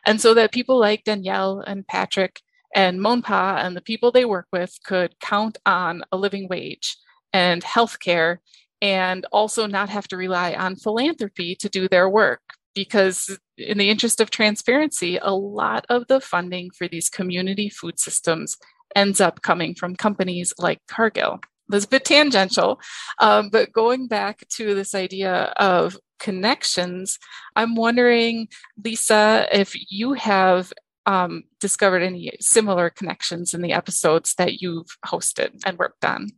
[0.07, 2.41] And so that people like Danielle and Patrick
[2.75, 6.97] and Monpa and the people they work with could count on a living wage
[7.33, 8.39] and healthcare
[8.83, 12.43] and also not have to rely on philanthropy to do their work
[12.75, 17.99] because in the interest of transparency a lot of the funding for these community food
[17.99, 18.57] systems
[18.95, 22.81] ends up coming from companies like cargill that's a bit tangential
[23.20, 27.18] um, but going back to this idea of connections
[27.55, 28.48] i'm wondering
[28.83, 30.72] lisa if you have
[31.07, 36.29] um, discovered any similar connections in the episodes that you've hosted and worked on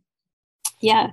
[0.81, 1.09] yeah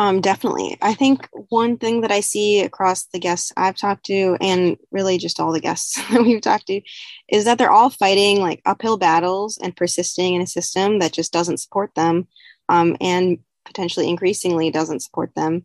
[0.00, 0.78] um, definitely.
[0.80, 5.18] I think one thing that I see across the guests I've talked to, and really
[5.18, 6.80] just all the guests that we've talked to,
[7.28, 11.34] is that they're all fighting like uphill battles and persisting in a system that just
[11.34, 12.28] doesn't support them
[12.70, 15.64] um, and potentially increasingly doesn't support them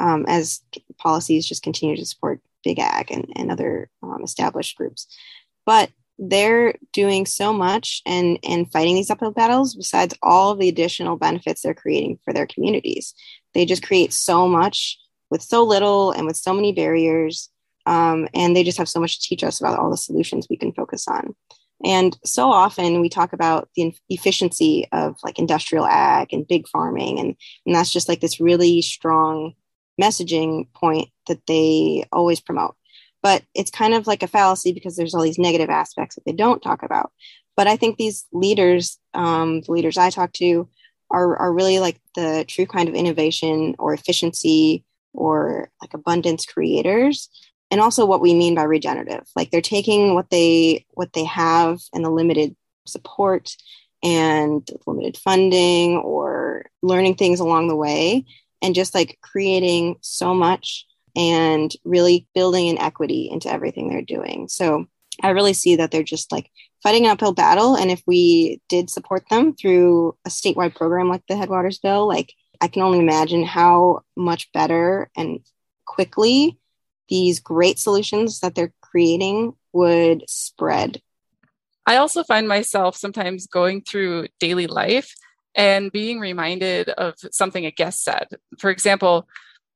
[0.00, 0.60] um, as
[0.98, 5.06] policies just continue to support big ag and, and other um, established groups.
[5.64, 11.16] But they're doing so much and and fighting these uphill battles besides all the additional
[11.16, 13.14] benefits they're creating for their communities
[13.56, 14.98] they just create so much
[15.30, 17.50] with so little and with so many barriers.
[17.86, 20.56] Um, and they just have so much to teach us about all the solutions we
[20.56, 21.34] can focus on.
[21.84, 27.18] And so often we talk about the efficiency of like industrial ag and big farming.
[27.18, 27.36] And,
[27.66, 29.54] and that's just like this really strong
[30.00, 32.76] messaging point that they always promote.
[33.22, 36.32] But it's kind of like a fallacy because there's all these negative aspects that they
[36.32, 37.12] don't talk about.
[37.56, 40.68] But I think these leaders, um, the leaders I talk to,
[41.10, 47.30] are, are really like the true kind of innovation or efficiency or like abundance creators
[47.70, 51.80] and also what we mean by regenerative like they're taking what they what they have
[51.92, 52.54] and the limited
[52.86, 53.56] support
[54.02, 58.24] and limited funding or learning things along the way
[58.62, 64.48] and just like creating so much and really building an equity into everything they're doing
[64.48, 64.86] so
[65.22, 66.50] i really see that they're just like
[66.86, 67.74] fighting an uphill battle.
[67.74, 72.32] And if we did support them through a statewide program like the Headwaters Bill, like
[72.60, 75.40] I can only imagine how much better and
[75.84, 76.60] quickly
[77.08, 81.00] these great solutions that they're creating would spread.
[81.86, 85.14] I also find myself sometimes going through daily life
[85.54, 88.28] and being reminded of something a guest said.
[88.58, 89.28] For example,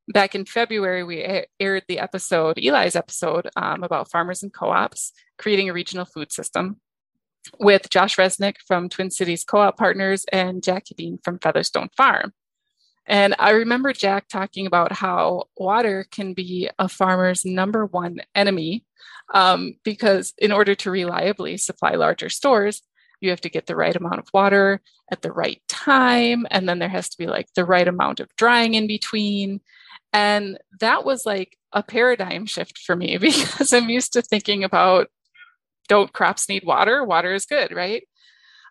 [0.08, 5.12] back in February, we aired the episode, Eli's episode, um, about farmers and co ops
[5.38, 6.80] creating a regional food system
[7.58, 12.32] with Josh Resnick from Twin Cities Co op Partners and Jackie Hedin from Featherstone Farm.
[13.06, 18.84] And I remember Jack talking about how water can be a farmer's number one enemy
[19.34, 22.82] um, because, in order to reliably supply larger stores,
[23.20, 26.46] you have to get the right amount of water at the right time.
[26.50, 29.60] And then there has to be like the right amount of drying in between.
[30.12, 35.08] And that was like a paradigm shift for me because I'm used to thinking about
[35.88, 37.04] don't crops need water?
[37.04, 38.06] Water is good, right?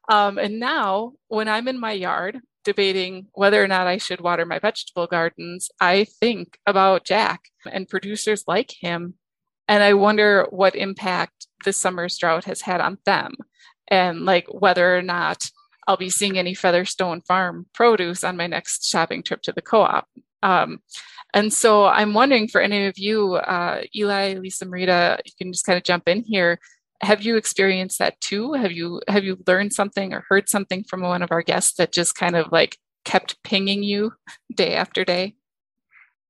[0.10, 4.46] Um, and now, when I'm in my yard debating whether or not I should water
[4.46, 7.42] my vegetable gardens, I think about Jack
[7.72, 9.16] and producers like him.
[9.68, 13.36] And I wonder what impact this summer's drought has had on them
[13.88, 15.50] and like whether or not
[15.88, 19.82] I'll be seeing any Featherstone Farm produce on my next shopping trip to the co
[19.82, 20.08] op.
[20.44, 20.80] Um,
[21.34, 25.66] and so I'm wondering for any of you, uh, Eli, Lisa, Marita, you can just
[25.66, 26.60] kind of jump in here
[27.02, 28.54] have you experienced that too?
[28.54, 31.92] Have you have you learned something or heard something from one of our guests that
[31.92, 34.14] just kind of like kept pinging you
[34.54, 35.36] day after day?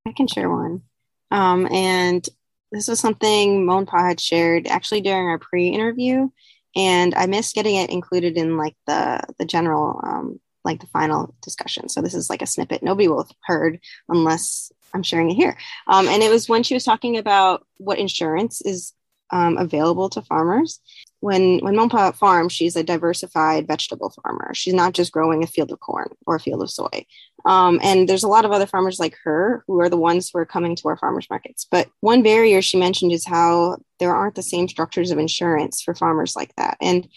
[0.08, 0.84] I can share one.
[1.32, 2.28] Um, and
[2.72, 6.30] this was something monpa had shared actually during our pre-interview
[6.76, 11.34] and i missed getting it included in like the the general um, like the final
[11.42, 11.90] discussion.
[11.90, 15.58] So this is like a snippet nobody will have heard unless i'm sharing it here.
[15.88, 18.94] Um, and it was when she was talking about what insurance is
[19.32, 20.80] um, available to farmers.
[21.22, 24.54] When when Monpa farms, she's a diversified vegetable farmer.
[24.54, 27.06] She's not just growing a field of corn or a field of soy.
[27.46, 30.40] Um, and there's a lot of other farmers like her who are the ones who
[30.40, 31.68] are coming to our farmers markets.
[31.70, 35.94] But one barrier she mentioned is how there aren't the same structures of insurance for
[35.94, 36.78] farmers like that.
[36.82, 37.10] And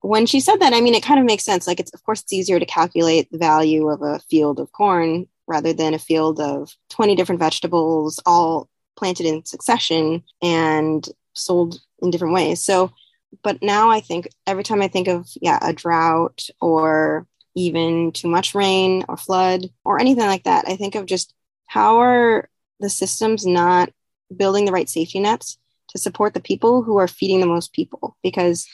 [0.00, 1.66] when she said that, I mean, it kind of makes sense.
[1.66, 5.26] Like, it's of course it's easier to calculate the value of a field of corn
[5.46, 11.08] rather than a field of 20 different vegetables all planted in succession and
[11.38, 12.62] sold in different ways.
[12.62, 12.92] So,
[13.42, 18.28] but now I think every time I think of, yeah, a drought or even too
[18.28, 21.34] much rain or flood or anything like that, I think of just
[21.66, 22.48] how are
[22.80, 23.90] the systems not
[24.34, 28.16] building the right safety nets to support the people who are feeding the most people
[28.22, 28.66] because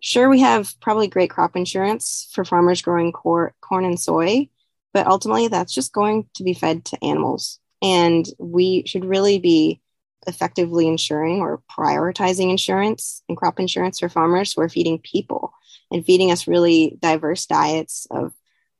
[0.00, 4.48] sure we have probably great crop insurance for farmers growing cor- corn and soy
[4.92, 9.80] but ultimately that's just going to be fed to animals and we should really be
[10.26, 15.52] effectively insuring or prioritizing insurance and crop insurance for farmers who are feeding people
[15.90, 18.32] and feeding us really diverse diets of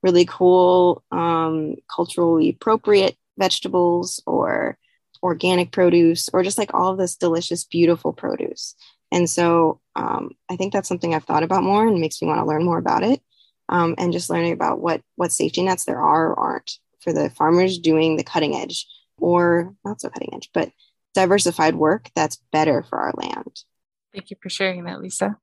[0.03, 4.79] really cool um, culturally appropriate vegetables or
[5.23, 8.75] organic produce or just like all of this delicious beautiful produce.
[9.13, 12.39] And so um, i think that's something i've thought about more and makes me want
[12.39, 13.21] to learn more about it
[13.69, 17.31] um, and just learning about what what safety nets there are or aren't for the
[17.31, 18.87] farmers doing the cutting edge
[19.19, 20.71] or not so cutting edge but
[21.17, 23.65] diversified work that's better for our land.
[24.13, 25.37] Thank you for sharing that lisa.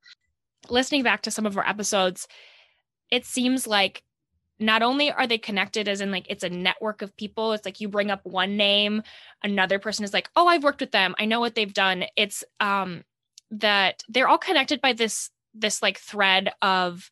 [0.69, 2.27] Listening back to some of our episodes
[3.11, 4.03] it seems like
[4.59, 7.81] not only are they connected as in like it's a network of people it's like
[7.81, 9.03] you bring up one name
[9.43, 11.13] another person is like oh i've worked with them.
[11.19, 12.05] I know what they've done.
[12.15, 13.03] It's um
[13.51, 17.09] that they're all connected by this this like thread of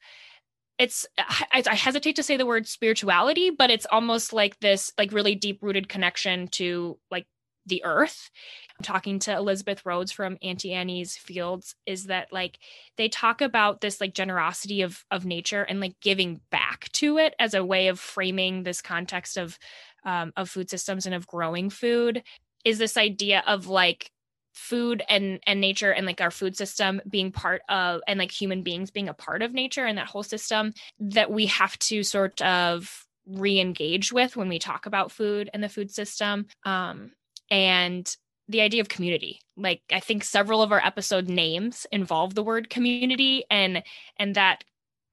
[0.80, 5.12] it's I, I hesitate to say the word spirituality but it's almost like this like
[5.12, 7.28] really deep rooted connection to like
[7.66, 8.30] the earth.
[8.78, 12.60] I'm talking to Elizabeth Rhodes from Auntie Annie's Fields is that like
[12.98, 17.36] they talk about this like generosity of of nature and like giving back to it
[17.40, 19.58] as a way of framing this context of
[20.04, 22.24] um, of food systems and of growing food.
[22.66, 24.12] Is this idea of like
[24.54, 28.64] food and and nature and like our food system being part of and like human
[28.64, 32.42] beings being a part of nature and that whole system that we have to sort
[32.42, 36.48] of re-engage with when we talk about food and the food system?
[36.66, 37.12] Um
[37.52, 38.16] and
[38.48, 42.70] the idea of community like i think several of our episode names involve the word
[42.70, 43.84] community and
[44.18, 44.64] and that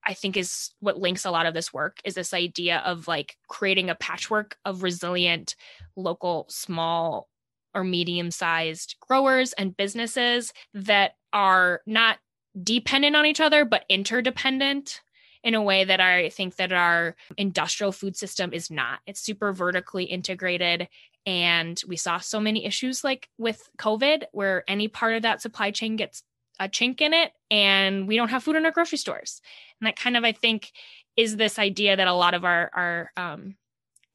[0.05, 3.37] i think is what links a lot of this work is this idea of like
[3.47, 5.55] creating a patchwork of resilient
[5.95, 7.27] local small
[7.75, 12.17] or medium sized growers and businesses that are not
[12.63, 15.01] dependent on each other but interdependent
[15.43, 18.99] in a way that I think that our industrial food system is not.
[19.05, 20.87] It's super vertically integrated
[21.25, 25.71] and we saw so many issues like with COVID, where any part of that supply
[25.71, 26.23] chain gets
[26.59, 29.41] a chink in it and we don't have food in our grocery stores.
[29.79, 30.71] And that kind of, I think,
[31.15, 33.55] is this idea that a lot of our, our um,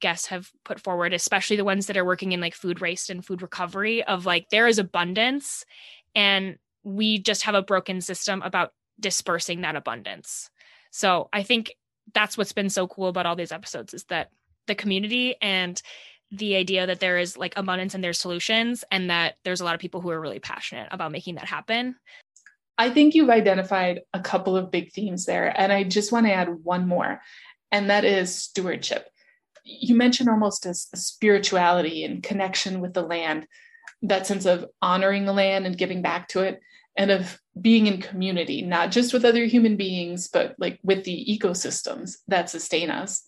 [0.00, 3.24] guests have put forward, especially the ones that are working in like food waste and
[3.24, 5.64] food recovery, of like there is abundance
[6.14, 10.50] and we just have a broken system about dispersing that abundance.
[10.90, 11.74] So I think
[12.12, 14.30] that's what's been so cool about all these episodes is that
[14.66, 15.80] the community and
[16.36, 19.74] the idea that there is like abundance and there's solutions and that there's a lot
[19.74, 21.96] of people who are really passionate about making that happen.
[22.76, 25.52] I think you've identified a couple of big themes there.
[25.58, 27.20] And I just want to add one more,
[27.70, 29.08] and that is stewardship.
[29.64, 33.46] You mentioned almost a, a spirituality and connection with the land,
[34.02, 36.60] that sense of honoring the land and giving back to it,
[36.96, 41.26] and of being in community, not just with other human beings, but like with the
[41.28, 43.24] ecosystems that sustain us.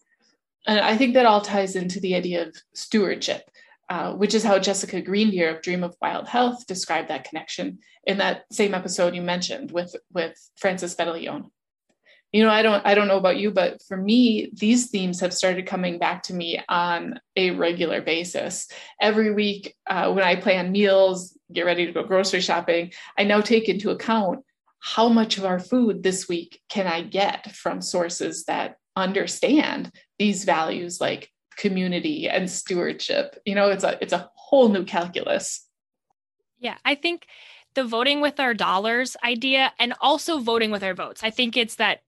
[0.67, 3.43] And I think that all ties into the idea of stewardship,
[3.89, 8.19] uh, which is how Jessica Greendeer of Dream of Wild Health described that connection in
[8.19, 11.51] that same episode you mentioned with with Francis Fedeleon.
[12.33, 15.33] You know, I don't I don't know about you, but for me, these themes have
[15.33, 18.69] started coming back to me on a regular basis.
[19.01, 23.41] Every week, uh, when I plan meals, get ready to go grocery shopping, I now
[23.41, 24.45] take into account
[24.81, 30.45] how much of our food this week can I get from sources that understand these
[30.45, 33.41] values like community and stewardship.
[33.45, 35.67] You know it's a it's a whole new calculus.
[36.59, 37.27] Yeah i think
[37.75, 41.23] the voting with our dollars idea and also voting with our votes.
[41.23, 42.01] I think it's that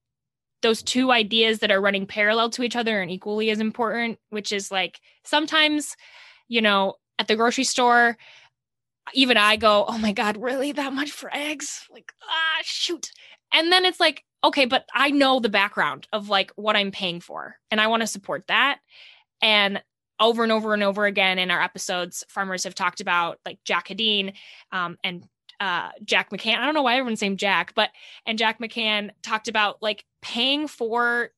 [0.62, 4.50] those two ideas that are running parallel to each other and equally as important which
[4.50, 5.94] is like sometimes
[6.48, 8.16] you know at the grocery store
[9.14, 10.72] even i go oh my god really?
[10.72, 11.86] That much for eggs?
[11.90, 13.12] Like ah shoot.
[13.52, 17.20] And then it's like okay, but I know the background of like what I'm paying
[17.20, 18.78] for and I want to support that.
[19.42, 19.82] And
[20.20, 23.88] over and over and over again in our episodes, farmers have talked about like Jack
[23.88, 24.34] Hedin
[24.72, 25.24] um, and
[25.60, 26.58] uh, Jack McCann.
[26.58, 27.90] I don't know why everyone's named Jack, but
[28.26, 31.30] and Jack McCann talked about like paying for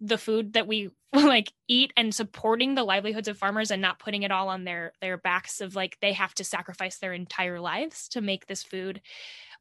[0.00, 4.22] the food that we like eat and supporting the livelihoods of farmers and not putting
[4.22, 8.08] it all on their their backs of like they have to sacrifice their entire lives
[8.08, 9.00] to make this food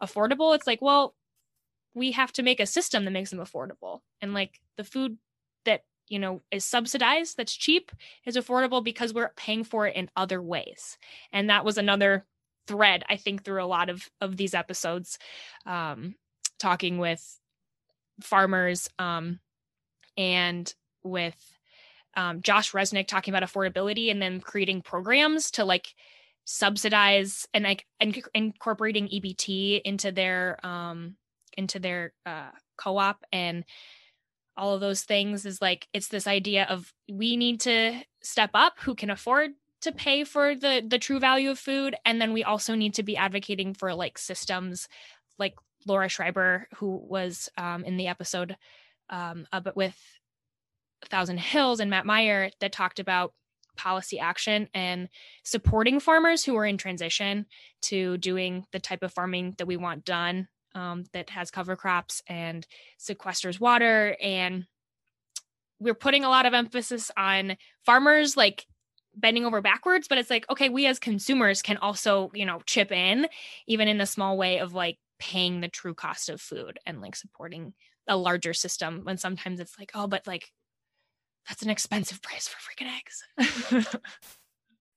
[0.01, 0.55] affordable.
[0.55, 1.15] It's like, well,
[1.93, 3.99] we have to make a system that makes them affordable.
[4.21, 5.17] And like the food
[5.65, 7.91] that you know is subsidized that's cheap
[8.25, 10.97] is affordable because we're paying for it in other ways.
[11.31, 12.25] And that was another
[12.67, 15.17] thread i think through a lot of of these episodes
[15.65, 16.15] um
[16.59, 17.39] talking with
[18.21, 19.39] farmers um
[20.17, 20.73] and
[21.03, 21.35] with
[22.15, 25.95] um, josh resnick talking about affordability and then creating programs to like
[26.45, 31.15] subsidize and like in- incorporating EBT into their um
[31.57, 33.63] into their uh co-op and
[34.55, 38.73] all of those things is like it's this idea of we need to step up
[38.79, 39.51] who can afford
[39.81, 41.95] to pay for the the true value of food.
[42.05, 44.87] And then we also need to be advocating for like systems
[45.37, 48.55] like Laura Schreiber who was um, in the episode
[49.09, 49.97] um, but with
[51.09, 53.33] Thousand Hills and Matt Meyer that talked about
[53.75, 55.09] policy action and
[55.43, 57.45] supporting farmers who are in transition
[57.81, 62.21] to doing the type of farming that we want done um, that has cover crops
[62.27, 62.65] and
[62.99, 64.65] sequesters water and
[65.79, 68.65] we're putting a lot of emphasis on farmers like
[69.15, 72.91] bending over backwards but it's like okay we as consumers can also you know chip
[72.91, 73.27] in
[73.67, 77.15] even in a small way of like paying the true cost of food and like
[77.15, 77.73] supporting
[78.07, 80.51] a larger system when sometimes it's like oh but like
[81.47, 83.97] that's an expensive price for freaking eggs.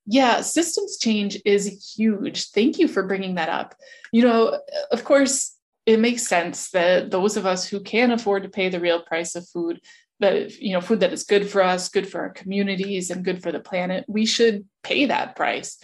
[0.09, 2.51] Yeah systems change is huge.
[2.51, 3.75] Thank you for bringing that up.
[4.13, 5.56] You know of course
[5.87, 9.35] it makes sense that those of us who can afford to pay the real price
[9.35, 9.79] of food
[10.19, 13.41] that you know food that is good for us good for our communities and good
[13.41, 15.77] for the planet we should pay that price.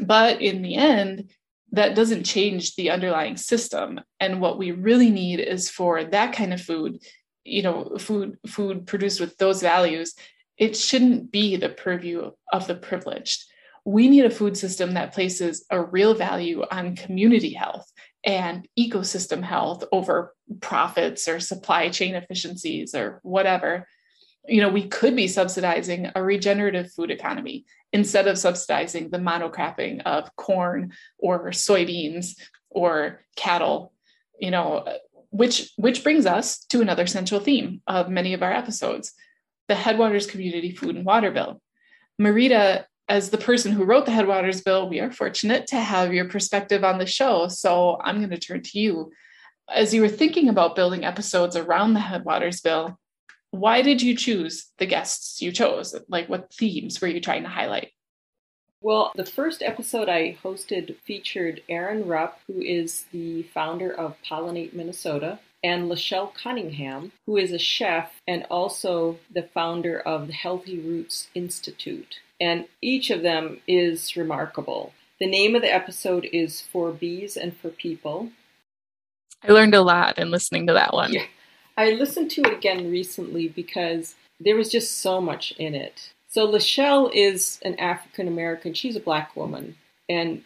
[0.00, 1.30] But in the end
[1.72, 4.00] that doesn't change the underlying system.
[4.20, 7.02] And what we really need is for that kind of food
[7.44, 10.14] you know food food produced with those values
[10.56, 13.44] it shouldn't be the purview of the privileged
[13.84, 17.90] we need a food system that places a real value on community health
[18.24, 23.86] and ecosystem health over profits or supply chain efficiencies or whatever.
[24.46, 30.02] You know we could be subsidizing a regenerative food economy instead of subsidizing the monocropping
[30.02, 32.36] of corn or soybeans
[32.68, 33.92] or cattle
[34.38, 34.84] you know
[35.30, 39.14] which which brings us to another central theme of many of our episodes
[39.68, 41.60] the headwaters community food and water bill.
[42.20, 46.26] Marita as the person who wrote the Headwaters Bill, we are fortunate to have your
[46.26, 47.48] perspective on the show.
[47.48, 49.12] So I'm going to turn to you.
[49.68, 52.98] As you were thinking about building episodes around the Headwaters Bill,
[53.50, 55.94] why did you choose the guests you chose?
[56.08, 57.90] Like, what themes were you trying to highlight?
[58.80, 64.74] Well, the first episode I hosted featured Erin Rupp, who is the founder of Pollinate
[64.74, 70.78] Minnesota, and Lachelle Cunningham, who is a chef and also the founder of the Healthy
[70.80, 74.92] Roots Institute and each of them is remarkable.
[75.20, 78.30] The name of the episode is For Bees and for People.
[79.42, 81.12] I learned a lot in listening to that one.
[81.12, 81.26] Yeah.
[81.76, 86.12] I listened to it again recently because there was just so much in it.
[86.28, 89.76] So Lachelle is an African American, she's a black woman,
[90.08, 90.42] and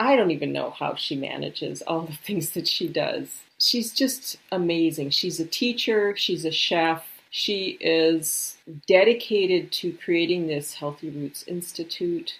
[0.00, 3.42] I don't even know how she manages all the things that she does.
[3.60, 5.10] She's just amazing.
[5.10, 8.56] She's a teacher, she's a chef, she is
[8.86, 12.38] dedicated to creating this Healthy Roots Institute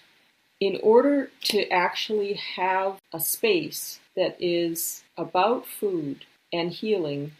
[0.59, 7.31] in order to actually have a space that is about food and healing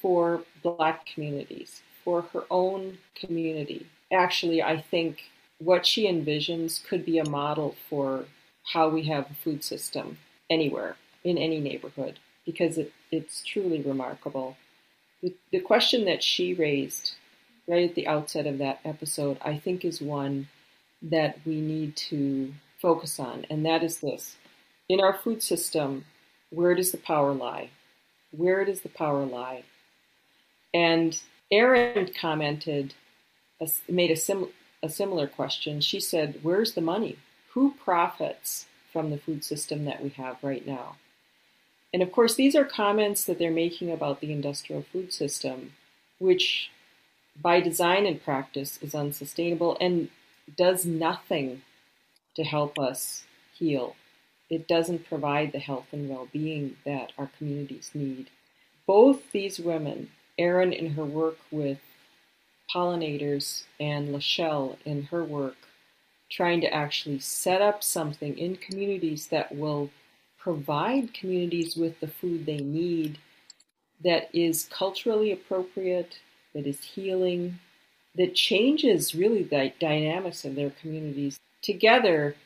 [0.00, 3.86] for Black communities, for her own community.
[4.12, 8.24] Actually, I think what she envisions could be a model for
[8.72, 10.18] how we have a food system
[10.50, 14.56] anywhere, in any neighborhood, because it, it's truly remarkable.
[15.26, 17.14] The, the question that she raised
[17.66, 20.46] right at the outset of that episode, I think, is one
[21.02, 24.36] that we need to focus on, and that is this.
[24.88, 26.04] In our food system,
[26.50, 27.70] where does the power lie?
[28.30, 29.64] Where does the power lie?
[30.72, 31.20] And
[31.50, 32.94] Erin commented,
[33.88, 34.50] made a, sim,
[34.80, 35.80] a similar question.
[35.80, 37.18] She said, Where's the money?
[37.54, 40.94] Who profits from the food system that we have right now?
[41.92, 45.72] And of course, these are comments that they're making about the industrial food system,
[46.18, 46.70] which
[47.40, 50.08] by design and practice is unsustainable and
[50.56, 51.62] does nothing
[52.34, 53.24] to help us
[53.54, 53.96] heal.
[54.48, 58.30] It doesn't provide the health and well being that our communities need.
[58.86, 61.78] Both these women, Erin in her work with
[62.72, 65.56] pollinators and Lachelle in her work,
[66.30, 69.90] trying to actually set up something in communities that will
[70.46, 73.18] provide communities with the food they need
[74.04, 76.20] that is culturally appropriate,
[76.54, 77.58] that is healing,
[78.14, 81.40] that changes really the dynamics of their communities.
[81.62, 82.36] Together,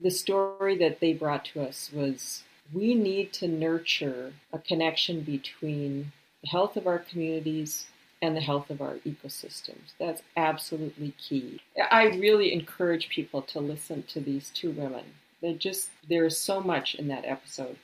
[0.00, 6.12] the story that they brought to us was we need to nurture a connection between
[6.44, 7.86] the health of our communities
[8.22, 9.94] and the health of our ecosystems.
[9.98, 11.60] That's absolutely key.
[11.90, 15.06] I really encourage people to listen to these two women.
[15.42, 17.76] They're just there is so much in that episode.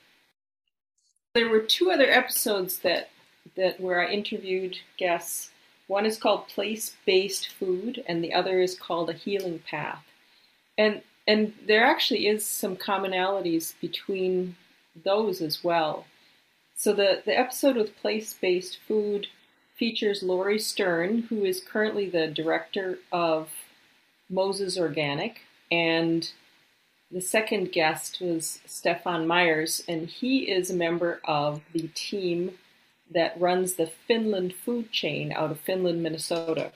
[1.35, 3.11] There were two other episodes that
[3.57, 5.51] that where I interviewed guests
[5.89, 10.05] one is called Place Based Food, and the other is called A Healing Path.
[10.79, 14.57] And And there actually is some commonalities between
[15.05, 16.07] those as well.
[16.75, 19.27] So the, the episode with place-based food
[19.77, 23.51] features Lori Stern, who is currently the director of
[24.31, 25.41] Moses Organic,
[25.71, 26.31] and
[27.11, 32.59] the second guest was Stefan Myers, and he is a member of the team
[33.11, 36.73] that runs the Finland food chain out of Finland, Minnesota.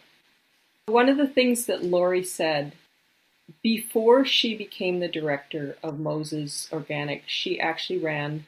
[0.87, 2.73] One of the things that Lori said
[3.63, 8.47] before she became the director of Moses Organic, she actually ran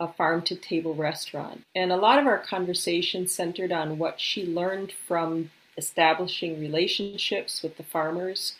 [0.00, 1.62] a farm to table restaurant.
[1.74, 7.76] And a lot of our conversation centered on what she learned from establishing relationships with
[7.76, 8.54] the farmers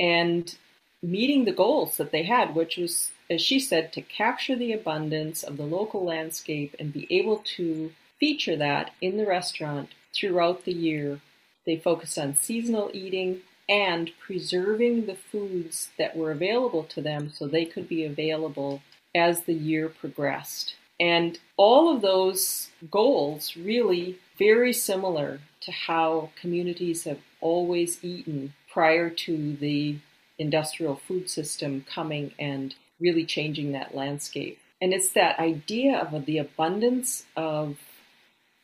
[0.00, 0.56] and
[1.02, 5.42] meeting the goals that they had, which was, as she said, to capture the abundance
[5.42, 10.72] of the local landscape and be able to feature that in the restaurant throughout the
[10.72, 11.20] year.
[11.66, 17.46] They focused on seasonal eating and preserving the foods that were available to them so
[17.46, 18.82] they could be available
[19.14, 20.74] as the year progressed.
[20.98, 29.10] And all of those goals really very similar to how communities have always eaten prior
[29.10, 29.98] to the
[30.38, 34.58] industrial food system coming and really changing that landscape.
[34.80, 37.78] And it's that idea of the abundance of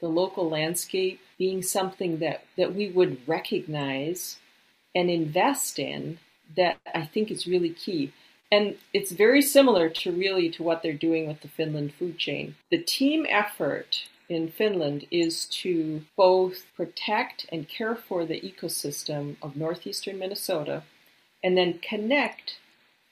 [0.00, 4.38] the local landscape being something that, that we would recognize
[4.94, 6.18] and invest in
[6.56, 8.12] that I think is really key.
[8.52, 12.54] And it's very similar to really to what they're doing with the Finland food chain.
[12.70, 19.56] The team effort in Finland is to both protect and care for the ecosystem of
[19.56, 20.82] northeastern Minnesota
[21.44, 22.58] and then connect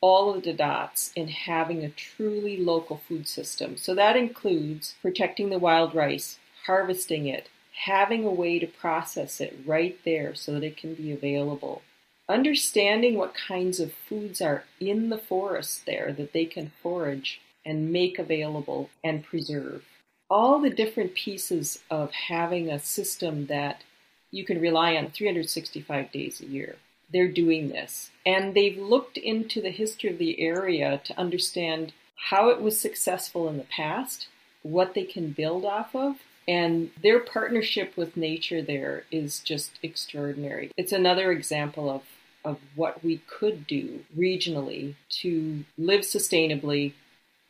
[0.01, 3.76] all of the dots in having a truly local food system.
[3.76, 7.49] So that includes protecting the wild rice, harvesting it,
[7.85, 11.83] having a way to process it right there so that it can be available.
[12.28, 17.93] Understanding what kinds of foods are in the forest there that they can forage and
[17.93, 19.85] make available and preserve.
[20.30, 23.83] All the different pieces of having a system that
[24.30, 26.76] you can rely on 365 days a year.
[27.12, 28.10] They're doing this.
[28.24, 31.92] And they've looked into the history of the area to understand
[32.30, 34.28] how it was successful in the past,
[34.62, 40.70] what they can build off of, and their partnership with nature there is just extraordinary.
[40.76, 42.02] It's another example of,
[42.44, 46.94] of what we could do regionally to live sustainably.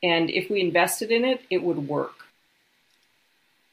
[0.03, 2.27] And if we invested in it, it would work.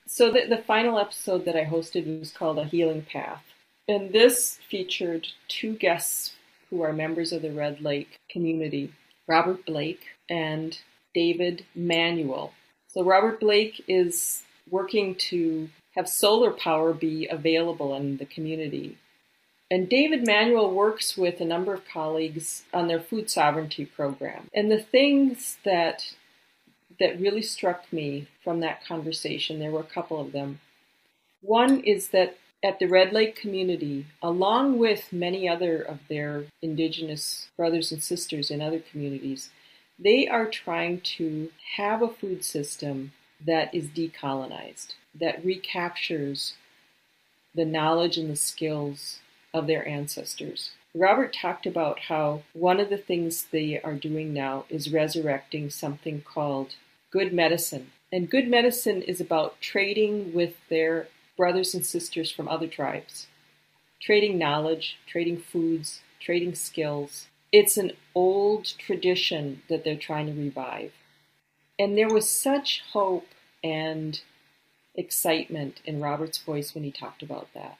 [0.07, 3.43] So the, the final episode that I hosted was called A Healing Path.
[3.89, 6.35] And this featured two guests
[6.69, 8.93] who are members of the Red Lake community,
[9.27, 10.77] Robert Blake and
[11.15, 12.53] David Manuel.
[12.85, 18.99] So Robert Blake is working to have solar power be available in the community.
[19.71, 24.51] And David Manuel works with a number of colleagues on their food sovereignty program.
[24.53, 26.13] And the things that
[26.99, 30.59] that really struck me from that conversation, there were a couple of them.
[31.41, 37.49] One is that at the Red Lake community, along with many other of their indigenous
[37.55, 39.49] brothers and sisters in other communities,
[39.97, 43.11] they are trying to have a food system
[43.45, 46.55] that is decolonized, that recaptures
[47.55, 49.19] the knowledge and the skills
[49.53, 50.71] of their ancestors.
[50.93, 56.21] Robert talked about how one of the things they are doing now is resurrecting something
[56.21, 56.75] called
[57.11, 57.91] good medicine.
[58.11, 61.07] And good medicine is about trading with their
[61.39, 63.27] brothers and sisters from other tribes,
[64.01, 67.27] trading knowledge, trading foods, trading skills.
[67.49, 70.91] It's an old tradition that they're trying to revive.
[71.79, 73.27] And there was such hope
[73.63, 74.19] and
[74.95, 77.77] excitement in Robert's voice when he talked about that.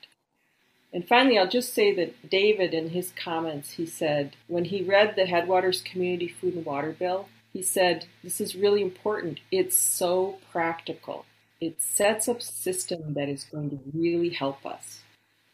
[0.93, 5.15] And finally, I'll just say that David, in his comments, he said, when he read
[5.17, 9.41] the Headwaters Community Food and Water Bill, he said, This is really important.
[9.51, 11.25] It's so practical.
[11.61, 15.01] It sets up a system that is going to really help us.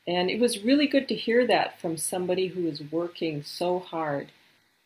[0.08, 4.28] And it was really good to hear that from somebody who is working so hard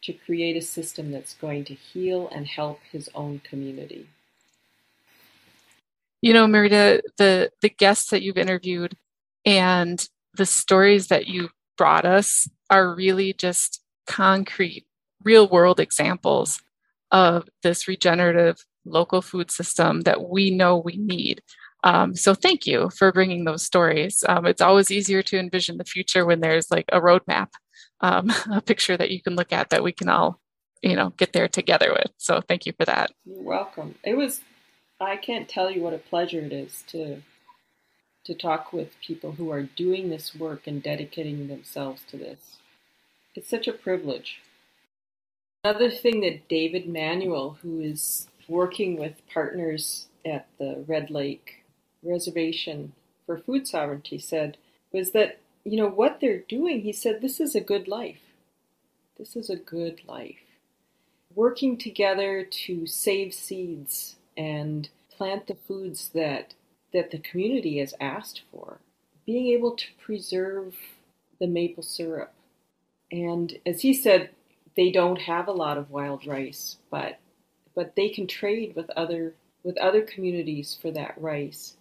[0.04, 4.08] to create a system that's going to heal and help his own community.
[6.22, 8.96] You know, Marita, the the guests that you've interviewed
[9.46, 10.06] and
[10.36, 14.86] the stories that you brought us are really just concrete,
[15.24, 16.62] real world examples
[17.12, 21.42] of this regenerative local food system that we know we need.
[21.84, 24.24] Um, so thank you for bringing those stories.
[24.28, 27.50] Um, it's always easier to envision the future when there's like a roadmap,
[28.02, 30.40] um, a picture that you can look at that we can all,
[30.82, 32.12] you know, get there together with.
[32.18, 33.12] So thank you for that.
[33.26, 33.96] You're welcome.
[34.04, 34.42] It was,
[35.00, 37.22] I can't tell you what a pleasure it is to
[38.26, 42.58] to talk with people who are doing this work and dedicating themselves to this.
[43.34, 44.42] It's such a privilege.
[45.64, 51.64] Another thing that David Manuel, who is working with partners at the Red Lake
[52.04, 52.94] Reservation
[53.26, 54.58] for Food Sovereignty, said
[54.92, 58.22] was that, you know, what they're doing, he said, this is a good life.
[59.18, 60.38] This is a good life.
[61.36, 66.54] Working together to save seeds and plant the foods that
[66.92, 68.80] that the community has asked for.
[69.26, 70.76] Being able to preserve
[71.40, 72.34] the maple syrup.
[73.12, 74.32] And as he said,
[74.76, 77.20] they don't have a lot of wild rice, but
[77.80, 81.78] but they can trade with other with other communities for that rice.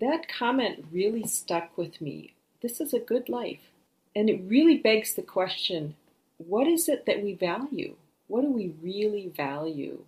[0.00, 2.32] That comment really stuck with me.
[2.62, 3.70] This is a good life.
[4.16, 5.94] And it really begs the question,
[6.38, 7.96] what is it that we value?
[8.28, 10.04] What do we really value?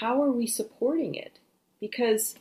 [0.00, 1.38] How are we supporting it?
[1.78, 2.36] Because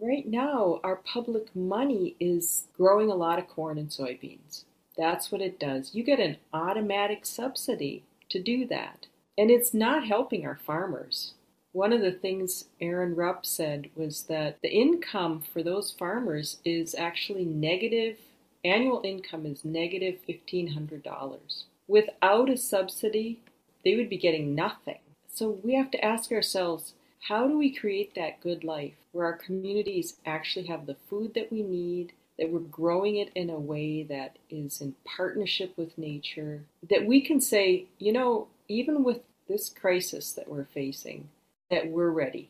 [0.00, 4.64] right now our public money is growing a lot of corn and soybeans.
[4.96, 5.94] That's what it does.
[5.94, 9.08] You get an automatic subsidy to do that.
[9.36, 11.34] And it's not helping our farmers.
[11.72, 16.94] One of the things Erin Rupp said was that the income for those farmers is
[16.94, 18.16] actually negative,
[18.64, 21.64] annual income is negative $1,500.
[21.88, 23.40] Without a subsidy,
[23.84, 25.00] they would be getting nothing.
[25.32, 26.94] So we have to ask ourselves
[27.28, 31.50] how do we create that good life where our communities actually have the food that
[31.50, 36.62] we need, that we're growing it in a way that is in partnership with nature,
[36.88, 41.28] that we can say, you know, even with this crisis that we're facing,
[41.70, 42.48] that we're ready.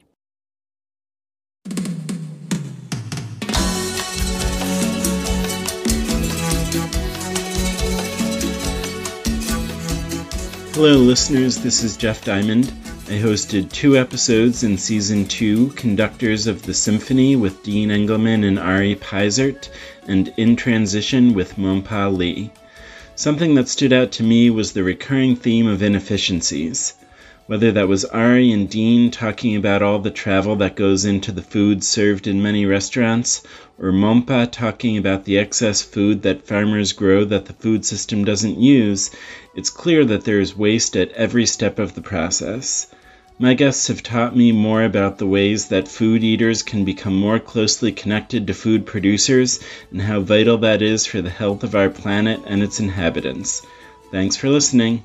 [10.74, 11.58] Hello, listeners.
[11.58, 12.72] This is Jeff Diamond.
[13.06, 18.58] I hosted two episodes in season two Conductors of the Symphony with Dean Engelman and
[18.58, 19.68] Ari Peisert,
[20.06, 22.50] and In Transition with Mompa Lee.
[23.16, 26.94] Something that stood out to me was the recurring theme of inefficiencies.
[27.46, 31.40] Whether that was Ari and Dean talking about all the travel that goes into the
[31.40, 33.42] food served in many restaurants,
[33.78, 38.60] or Mompa talking about the excess food that farmers grow that the food system doesn't
[38.60, 39.12] use,
[39.54, 42.88] it's clear that there is waste at every step of the process.
[43.36, 47.40] My guests have taught me more about the ways that food eaters can become more
[47.40, 49.58] closely connected to food producers
[49.90, 53.66] and how vital that is for the health of our planet and its inhabitants.
[54.12, 55.02] Thanks for listening.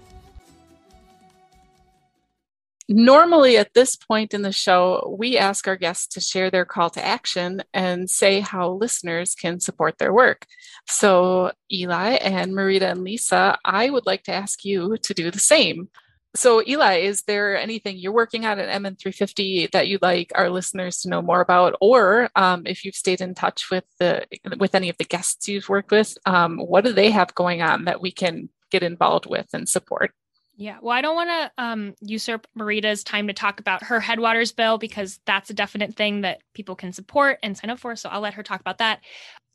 [2.87, 6.91] Normally, at this point in the show, we ask our guests to share their call
[6.91, 10.45] to action and say how listeners can support their work.
[10.87, 15.39] So, Eli and Marita and Lisa, I would like to ask you to do the
[15.39, 15.89] same.
[16.35, 20.99] So, Eli, is there anything you're working on at MN350 that you'd like our listeners
[20.99, 24.27] to know more about, or um, if you've stayed in touch with the
[24.57, 27.85] with any of the guests you've worked with, um, what do they have going on
[27.85, 30.11] that we can get involved with and support?
[30.55, 34.51] Yeah, well, I don't want to um, usurp Marita's time to talk about her Headwaters
[34.51, 37.95] bill because that's a definite thing that people can support and sign up for.
[37.95, 38.99] So I'll let her talk about that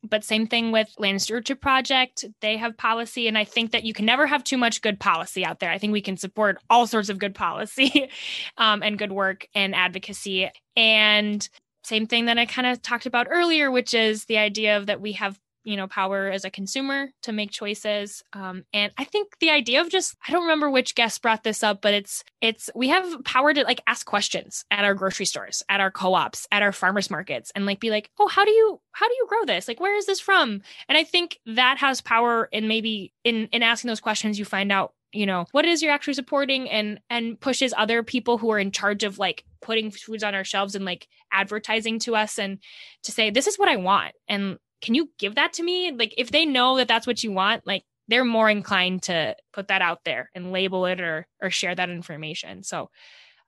[0.08, 2.24] but same thing with land stewardship project.
[2.40, 5.44] They have policy and i think that you can never have too much good policy
[5.44, 5.70] out there.
[5.70, 8.10] I think we can support all sorts of good policy
[8.58, 10.50] um, and good work and advocacy.
[10.76, 11.48] And
[11.84, 15.00] same thing that i kind of talked about earlier which is the idea of that
[15.02, 18.22] we have you know power as a consumer to make choices.
[18.32, 21.62] Um, and i think the idea of just i don't remember which guest brought this
[21.62, 25.62] up but it's it's we have power to like ask questions at our grocery stores
[25.68, 28.80] at our co-ops at our farmers markets and like be like oh how do you
[28.94, 29.68] how do you grow this?
[29.68, 30.62] Like where is this from?
[30.88, 34.72] And i think that has power in maybe in in asking those questions you find
[34.72, 38.50] out you know what it is you're actually supporting and and pushes other people who
[38.50, 42.38] are in charge of like putting foods on our shelves and like advertising to us
[42.38, 42.58] and
[43.02, 44.14] to say this is what i want.
[44.28, 45.92] And can you give that to me?
[45.92, 49.68] Like, if they know that that's what you want, like, they're more inclined to put
[49.68, 52.62] that out there and label it or or share that information.
[52.62, 52.90] So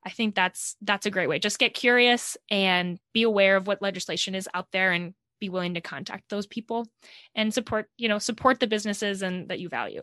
[0.02, 1.38] I think that's that's a great way.
[1.38, 5.74] Just get curious and be aware of what legislation is out there and be willing
[5.74, 6.86] to contact those people
[7.34, 10.00] and support, you know, support the businesses and that you value.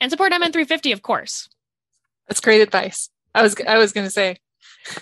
[0.00, 1.48] And support MN350, of course.
[2.28, 3.10] That's great advice.
[3.34, 4.36] I was I was going to say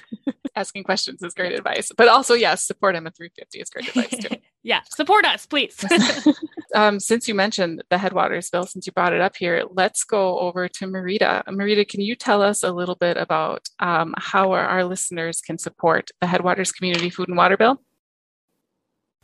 [0.60, 4.36] asking questions is great advice, but also yes, support MN350 is great advice too.
[4.62, 5.84] yeah, support us, please.
[6.74, 10.38] um, since you mentioned the Headwaters bill, since you brought it up here, let's go
[10.38, 11.42] over to Marita.
[11.44, 15.58] Marita, can you tell us a little bit about um, how our, our listeners can
[15.58, 17.80] support the Headwaters Community Food and Water Bill?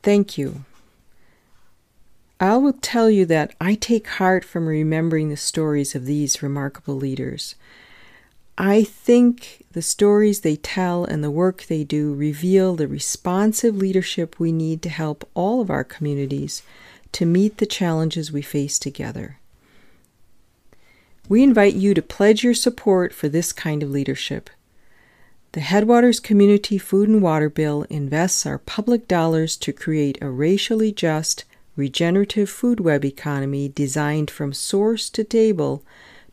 [0.02, 0.64] Thank you.
[2.38, 6.94] I will tell you that I take heart from remembering the stories of these remarkable
[6.94, 7.54] leaders.
[8.58, 14.38] I think the stories they tell and the work they do reveal the responsive leadership
[14.38, 16.62] we need to help all of our communities
[17.12, 19.38] to meet the challenges we face together.
[21.28, 24.48] We invite you to pledge your support for this kind of leadership.
[25.52, 30.92] The Headwaters Community Food and Water Bill invests our public dollars to create a racially
[30.92, 31.44] just,
[31.76, 35.82] regenerative food web economy designed from source to table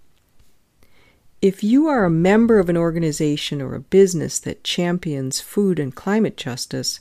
[1.40, 5.94] If you are a member of an organization or a business that champions food and
[5.94, 7.00] climate justice,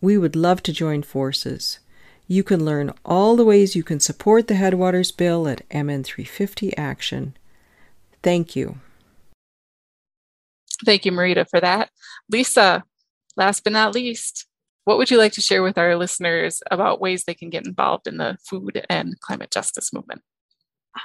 [0.00, 1.80] we would love to join forces.
[2.28, 7.36] You can learn all the ways you can support the Headwaters Bill at MN350 Action.
[8.22, 8.76] Thank you.
[10.84, 11.90] Thank you, Marita, for that.
[12.30, 12.84] Lisa,
[13.36, 14.46] last but not least,
[14.84, 18.06] what would you like to share with our listeners about ways they can get involved
[18.06, 20.22] in the food and climate justice movement?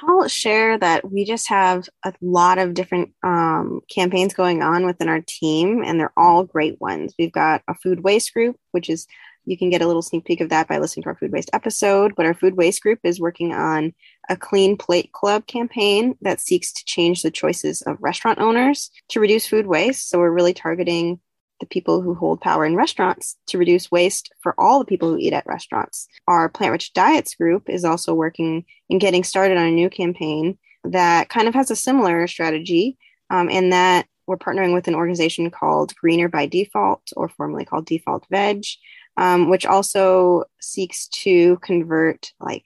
[0.03, 5.07] I'll share that we just have a lot of different um, campaigns going on within
[5.07, 7.13] our team, and they're all great ones.
[7.17, 9.07] We've got a food waste group, which is
[9.45, 11.49] you can get a little sneak peek of that by listening to our food waste
[11.53, 12.13] episode.
[12.17, 13.93] But our food waste group is working on
[14.27, 19.21] a clean plate club campaign that seeks to change the choices of restaurant owners to
[19.21, 20.09] reduce food waste.
[20.09, 21.21] So we're really targeting
[21.59, 25.17] the people who hold power in restaurants to reduce waste for all the people who
[25.17, 26.07] eat at restaurants.
[26.27, 30.57] Our Plant Rich Diets group is also working in getting started on a new campaign
[30.83, 32.97] that kind of has a similar strategy
[33.29, 37.85] um, in that we're partnering with an organization called Greener by Default, or formerly called
[37.85, 38.65] Default Veg,
[39.15, 42.65] um, which also seeks to convert like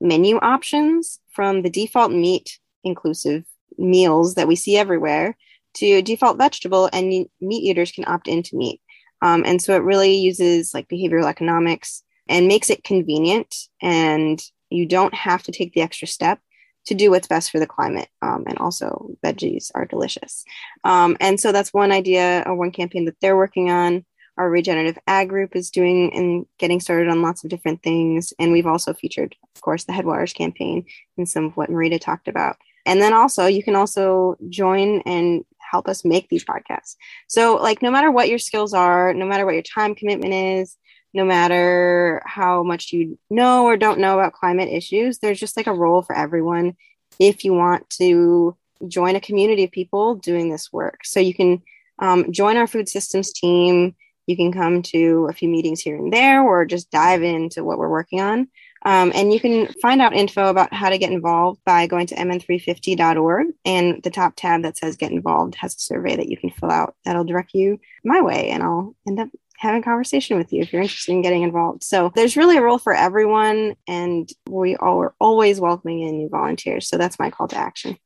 [0.00, 3.44] menu options from the default meat inclusive
[3.76, 5.36] meals that we see everywhere
[5.74, 8.80] to default vegetable, and meat eaters can opt into meat.
[9.22, 14.40] Um, and so it really uses like behavioral economics and makes it convenient, and
[14.70, 16.38] you don't have to take the extra step
[16.86, 18.08] to do what's best for the climate.
[18.22, 20.44] Um, and also, veggies are delicious.
[20.84, 24.04] Um, and so that's one idea or one campaign that they're working on.
[24.38, 28.32] Our regenerative ag group is doing and getting started on lots of different things.
[28.38, 30.86] And we've also featured, of course, the Headwaters campaign
[31.18, 32.56] and some of what Marita talked about.
[32.86, 36.96] And then also, you can also join and help us make these podcasts.
[37.28, 40.76] So, like, no matter what your skills are, no matter what your time commitment is,
[41.12, 45.66] no matter how much you know or don't know about climate issues, there's just like
[45.66, 46.76] a role for everyone
[47.18, 48.56] if you want to
[48.88, 51.04] join a community of people doing this work.
[51.04, 51.62] So, you can
[51.98, 53.94] um, join our food systems team.
[54.26, 57.78] You can come to a few meetings here and there or just dive into what
[57.78, 58.48] we're working on.
[58.82, 62.14] Um, and you can find out info about how to get involved by going to
[62.14, 63.48] mn350.org.
[63.64, 66.70] And the top tab that says Get Involved has a survey that you can fill
[66.70, 68.48] out that'll direct you my way.
[68.48, 69.28] And I'll end up
[69.58, 71.84] having a conversation with you if you're interested in getting involved.
[71.84, 73.76] So there's really a role for everyone.
[73.86, 76.88] And we all are always welcoming in new volunteers.
[76.88, 77.98] So that's my call to action.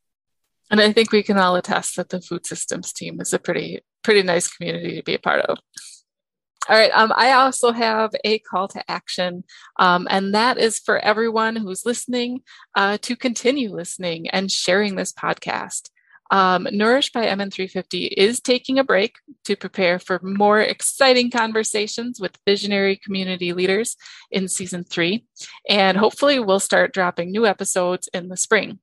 [0.70, 3.80] And I think we can all attest that the food systems team is a pretty,
[4.02, 5.58] pretty nice community to be a part of.
[6.68, 6.90] All right.
[6.94, 9.44] Um, I also have a call to action,
[9.78, 12.40] um, and that is for everyone who's listening
[12.74, 15.90] uh, to continue listening and sharing this podcast.
[16.30, 22.38] Um, Nourish by MN350 is taking a break to prepare for more exciting conversations with
[22.46, 23.96] visionary community leaders
[24.30, 25.26] in season three.
[25.68, 28.78] And hopefully, we'll start dropping new episodes in the spring.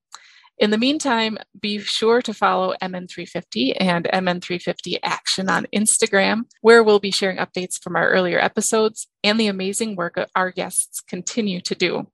[0.62, 7.00] In the meantime, be sure to follow MN350 and MN350 Action on Instagram, where we'll
[7.00, 11.74] be sharing updates from our earlier episodes and the amazing work our guests continue to
[11.74, 12.06] do.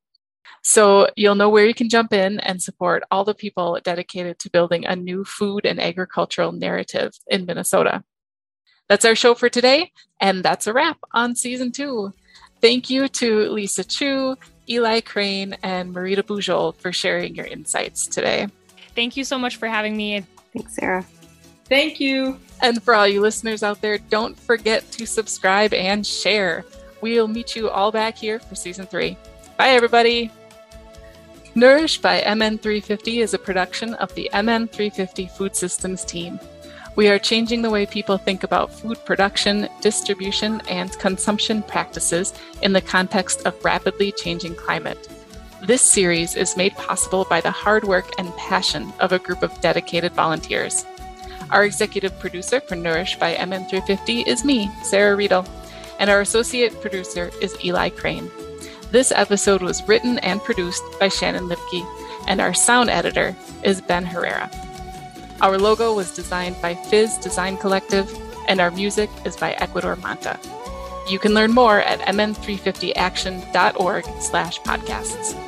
[0.64, 4.50] So you'll know where you can jump in and support all the people dedicated to
[4.50, 8.06] building a new food and agricultural narrative in Minnesota.
[8.88, 9.92] That's our show for today,
[10.22, 12.14] and that's a wrap on season two.
[12.62, 14.38] Thank you to Lisa Chu,
[14.70, 18.48] Eli Crane, and Marita Bujol for sharing your insights today.
[18.96, 20.26] Thank you so much for having me.
[20.54, 21.06] Thanks, Sarah.
[21.66, 22.40] Thank you.
[22.62, 26.66] And for all you listeners out there, don't forget to subscribe and share.
[27.02, 29.18] We'll meet you all back here for season three.
[29.58, 30.32] Bye, everybody.
[31.56, 36.40] Nourished by MN350 is a production of the MN350 Food Systems team.
[36.98, 42.34] We are changing the way people think about food production, distribution, and consumption practices
[42.64, 45.08] in the context of rapidly changing climate.
[45.62, 49.62] This series is made possible by the hard work and passion of a group of
[49.62, 50.88] dedicated volunteers.
[51.52, 55.46] Our executive producer for Nourish by MN350 is me, Sarah Riedel,
[56.00, 58.32] and our associate producer is Eli Crane.
[58.90, 61.86] This episode was written and produced by Shannon Lipke,
[62.28, 64.50] and our sound editor is Ben Herrera.
[65.42, 68.14] Our logo was designed by Fizz Design Collective,
[68.48, 70.40] and our music is by Ecuador Manta.
[71.10, 75.47] You can learn more at mn350action.org slash podcasts.